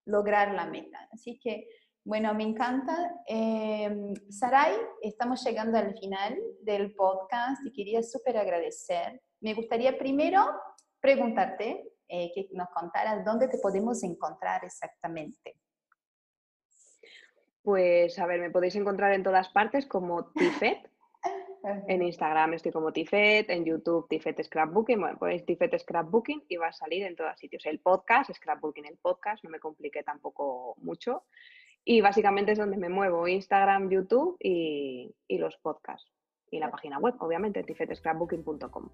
lograr 0.05 0.53
la 0.53 0.65
meta. 0.65 1.07
Así 1.11 1.39
que 1.39 1.67
bueno, 2.05 2.33
me 2.33 2.43
encanta. 2.43 3.21
Eh, 3.27 4.13
Saray, 4.29 4.73
estamos 5.01 5.43
llegando 5.43 5.77
al 5.77 5.97
final 5.97 6.37
del 6.61 6.93
podcast 6.95 7.65
y 7.65 7.71
quería 7.71 8.03
súper 8.03 8.37
agradecer. 8.37 9.21
Me 9.41 9.53
gustaría 9.53 9.97
primero 9.97 10.45
preguntarte, 10.99 11.91
eh, 12.07 12.31
que 12.35 12.49
nos 12.51 12.69
contaras 12.69 13.23
dónde 13.23 13.47
te 13.47 13.57
podemos 13.57 14.03
encontrar 14.03 14.63
exactamente. 14.65 15.55
Pues, 17.61 18.19
a 18.19 18.25
ver, 18.25 18.41
me 18.41 18.51
podéis 18.51 18.75
encontrar 18.75 19.13
en 19.13 19.23
todas 19.23 19.49
partes 19.49 19.85
como 19.85 20.25
Tifet. 20.33 20.89
En 21.87 22.01
Instagram 22.01 22.55
estoy 22.55 22.73
como 22.73 22.91
Tifet, 22.91 23.49
en 23.49 23.63
YouTube 23.63 24.09
Tifet 24.09 24.43
Scrapbooking, 24.43 24.99
bueno, 24.99 25.17
ponéis 25.17 25.45
Tifet 25.45 25.79
Scrapbooking 25.79 26.43
y 26.49 26.57
va 26.57 26.67
a 26.67 26.73
salir 26.73 27.03
en 27.03 27.15
todos 27.15 27.39
sitios. 27.39 27.65
El 27.65 27.79
podcast, 27.79 28.33
Scrapbooking 28.33 28.85
el 28.85 28.97
podcast, 28.97 29.41
no 29.45 29.49
me 29.49 29.61
compliqué 29.61 30.03
tampoco 30.03 30.75
mucho. 30.79 31.23
Y 31.85 32.01
básicamente 32.01 32.53
es 32.53 32.57
donde 32.57 32.77
me 32.77 32.89
muevo, 32.89 33.27
Instagram, 33.27 33.89
YouTube 33.89 34.37
y, 34.39 35.13
los 35.29 35.57
podcasts. 35.57 36.09
Y 36.49 36.59
la 36.59 36.69
página 36.69 36.99
web, 36.99 37.15
obviamente, 37.19 37.63
tifetescrapbooking.com. 37.63 38.89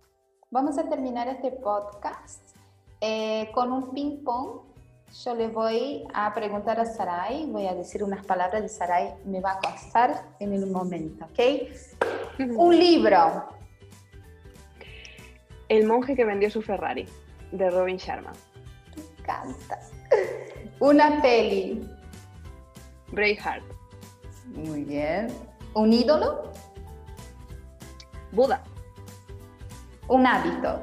Vamos 0.49 0.77
a 0.77 0.89
terminar 0.89 1.27
este 1.27 1.51
podcast 1.51 2.57
eh, 3.01 3.51
con 3.53 3.71
un 3.71 3.91
ping-pong. 3.91 4.61
Yo 5.23 5.35
le 5.35 5.49
voy 5.49 6.07
a 6.13 6.33
preguntar 6.33 6.79
a 6.79 6.85
Sarai, 6.85 7.45
voy 7.47 7.67
a 7.67 7.75
decir 7.75 8.03
unas 8.03 8.25
palabras 8.25 8.61
de 8.61 8.69
Sarai, 8.69 9.13
me 9.25 9.41
va 9.41 9.53
a 9.53 9.59
costar 9.59 10.23
en 10.39 10.53
un 10.53 10.71
momento, 10.71 11.25
¿ok? 11.25 12.49
un 12.55 12.77
libro. 12.77 13.45
El 15.67 15.85
monje 15.85 16.15
que 16.15 16.25
vendió 16.25 16.49
su 16.49 16.61
Ferrari, 16.61 17.05
de 17.51 17.69
Robin 17.69 17.97
Sharma. 17.97 18.31
Me 18.95 19.03
encanta. 19.19 19.79
Una 20.79 21.21
peli. 21.21 21.98
Braveheart. 23.11 23.63
Muy 24.45 24.83
bien. 24.83 25.27
¿Un 25.73 25.93
ídolo? 25.93 26.51
Buda. 28.31 28.63
Un 30.07 30.25
hábito. 30.25 30.81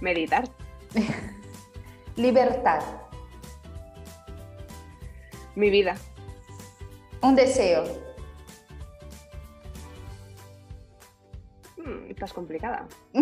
Meditar. 0.00 0.48
Libertad. 2.16 2.80
Mi 5.54 5.70
vida. 5.70 5.96
Un 7.22 7.34
deseo. 7.34 8.09
Estás 12.20 12.34
complicada. 12.34 12.86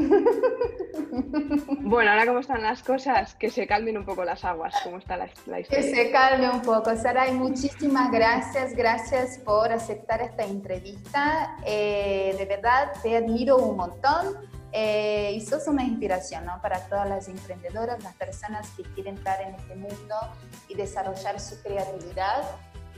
bueno, 1.81 2.11
ahora 2.11 2.27
cómo 2.27 2.41
están 2.41 2.63
las 2.63 2.83
cosas, 2.83 3.37
que 3.37 3.49
se 3.49 3.65
calmen 3.69 3.97
un 3.97 4.05
poco 4.05 4.25
las 4.25 4.45
aguas, 4.45 4.75
cómo 4.83 4.99
está 4.99 5.17
la, 5.17 5.27
historia. 5.27 5.65
Que 5.69 5.83
se 5.83 6.11
calme 6.11 6.51
un 6.51 6.63
poco. 6.63 6.97
Saray, 6.97 7.33
muchísimas 7.33 8.11
gracias, 8.11 8.75
gracias 8.75 9.39
por 9.39 9.71
aceptar 9.71 10.21
esta 10.21 10.43
entrevista. 10.43 11.57
Eh, 11.65 12.35
de 12.37 12.45
verdad, 12.45 12.93
te 13.03 13.17
admiro 13.17 13.59
un 13.59 13.77
montón. 13.77 14.49
Eh, 14.71 15.33
y 15.35 15.41
sos 15.41 15.67
una 15.67 15.83
inspiración 15.83 16.45
¿no? 16.45 16.61
para 16.61 16.81
todas 16.89 17.09
las 17.09 17.27
emprendedoras, 17.29 18.03
las 18.05 18.15
personas 18.17 18.69
que 18.77 18.83
quieren 18.83 19.17
entrar 19.17 19.41
en 19.41 19.55
este 19.55 19.75
mundo 19.77 20.15
y 20.69 20.75
desarrollar 20.75 21.41
su 21.41 21.63
creatividad. 21.63 22.43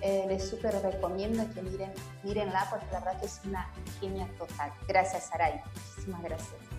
Eh, 0.02 0.24
les 0.28 0.48
súper 0.48 0.74
recomiendo 0.82 1.44
que 1.52 1.62
miren, 1.62 1.92
mírenla 2.22 2.66
porque 2.70 2.86
la 2.92 3.00
verdad 3.00 3.20
que 3.20 3.26
es 3.26 3.40
una 3.44 3.70
genia 4.00 4.26
total. 4.38 4.72
Gracias, 4.88 5.28
Saray. 5.28 5.60
Muchísimas 5.74 6.22
gracias. 6.22 6.70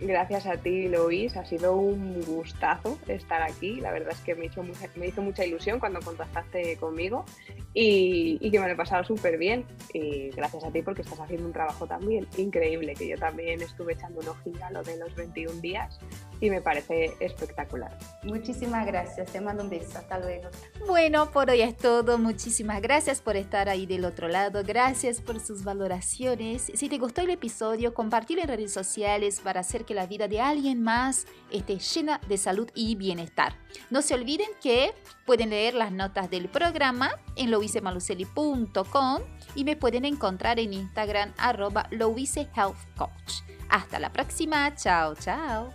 Gracias 0.00 0.46
a 0.46 0.56
ti, 0.56 0.88
Lois. 0.88 1.36
Ha 1.36 1.44
sido 1.44 1.76
un 1.76 2.20
gustazo 2.22 2.98
estar 3.06 3.42
aquí. 3.42 3.80
La 3.80 3.92
verdad 3.92 4.10
es 4.12 4.20
que 4.20 4.34
me 4.34 4.46
hizo 4.46 4.62
mucha, 4.62 4.88
me 4.96 5.06
hizo 5.06 5.22
mucha 5.22 5.44
ilusión 5.44 5.78
cuando 5.78 6.00
contactaste 6.00 6.76
conmigo 6.76 7.24
y, 7.72 8.50
que 8.50 8.60
me 8.60 8.66
lo 8.66 8.72
he 8.72 8.76
pasado 8.76 9.04
súper 9.04 9.38
bien. 9.38 9.64
Y 9.92 10.30
gracias 10.30 10.64
a 10.64 10.70
ti 10.70 10.82
porque 10.82 11.02
estás 11.02 11.20
haciendo 11.20 11.46
un 11.46 11.52
trabajo 11.52 11.86
también 11.86 12.26
increíble, 12.36 12.94
que 12.94 13.08
yo 13.08 13.16
también 13.16 13.62
estuve 13.62 13.94
echando 13.94 14.20
un 14.20 14.28
ojillo 14.28 14.64
a 14.64 14.70
lo 14.72 14.82
de 14.82 14.98
los 14.98 15.14
21 15.14 15.60
días 15.60 15.98
y 16.40 16.50
me 16.50 16.60
parece 16.60 17.14
espectacular. 17.20 17.96
Muchísimas 18.22 18.86
gracias. 18.86 19.30
Te 19.30 19.40
mando 19.40 19.62
un 19.62 19.70
beso. 19.70 19.98
Hasta 19.98 20.18
luego. 20.18 20.48
Bueno, 20.86 21.30
por 21.30 21.50
hoy 21.50 21.62
es 21.62 21.76
todo. 21.76 22.18
Muchísimas 22.18 22.80
gracias 22.82 23.20
por 23.20 23.36
estar 23.36 23.68
ahí 23.68 23.86
del 23.86 24.04
otro 24.04 24.28
lado. 24.28 24.62
Gracias 24.64 25.20
por 25.20 25.40
sus 25.40 25.64
valoraciones. 25.64 26.70
Si 26.74 26.88
te 26.88 26.98
gustó 26.98 27.22
el 27.22 27.30
episodio, 27.30 27.94
compartir 27.94 28.38
en 28.38 28.48
redes 28.48 28.72
sociales 28.72 29.40
para 29.40 29.60
hacer 29.60 29.84
que 29.84 29.94
la 29.94 30.06
vida 30.06 30.28
de 30.28 30.40
alguien 30.40 30.82
más 30.82 31.26
esté 31.50 31.78
llena 31.78 32.20
de 32.28 32.36
salud 32.36 32.70
y 32.74 32.94
bienestar. 32.94 33.56
No 33.90 34.02
se 34.02 34.14
olviden 34.14 34.48
que 34.62 34.92
pueden 35.26 35.50
leer 35.50 35.74
las 35.74 35.92
notas 35.92 36.30
del 36.30 36.48
programa 36.48 37.10
en 37.36 37.50
loisemaluceli.com 37.50 39.22
y 39.54 39.64
me 39.64 39.76
pueden 39.76 40.04
encontrar 40.04 40.58
en 40.58 40.72
Instagram 40.72 41.32
arroba 41.38 41.88
Health 41.90 42.76
Coach. 42.96 43.42
Hasta 43.68 43.98
la 43.98 44.12
próxima, 44.12 44.74
chao, 44.74 45.14
chao. 45.14 45.72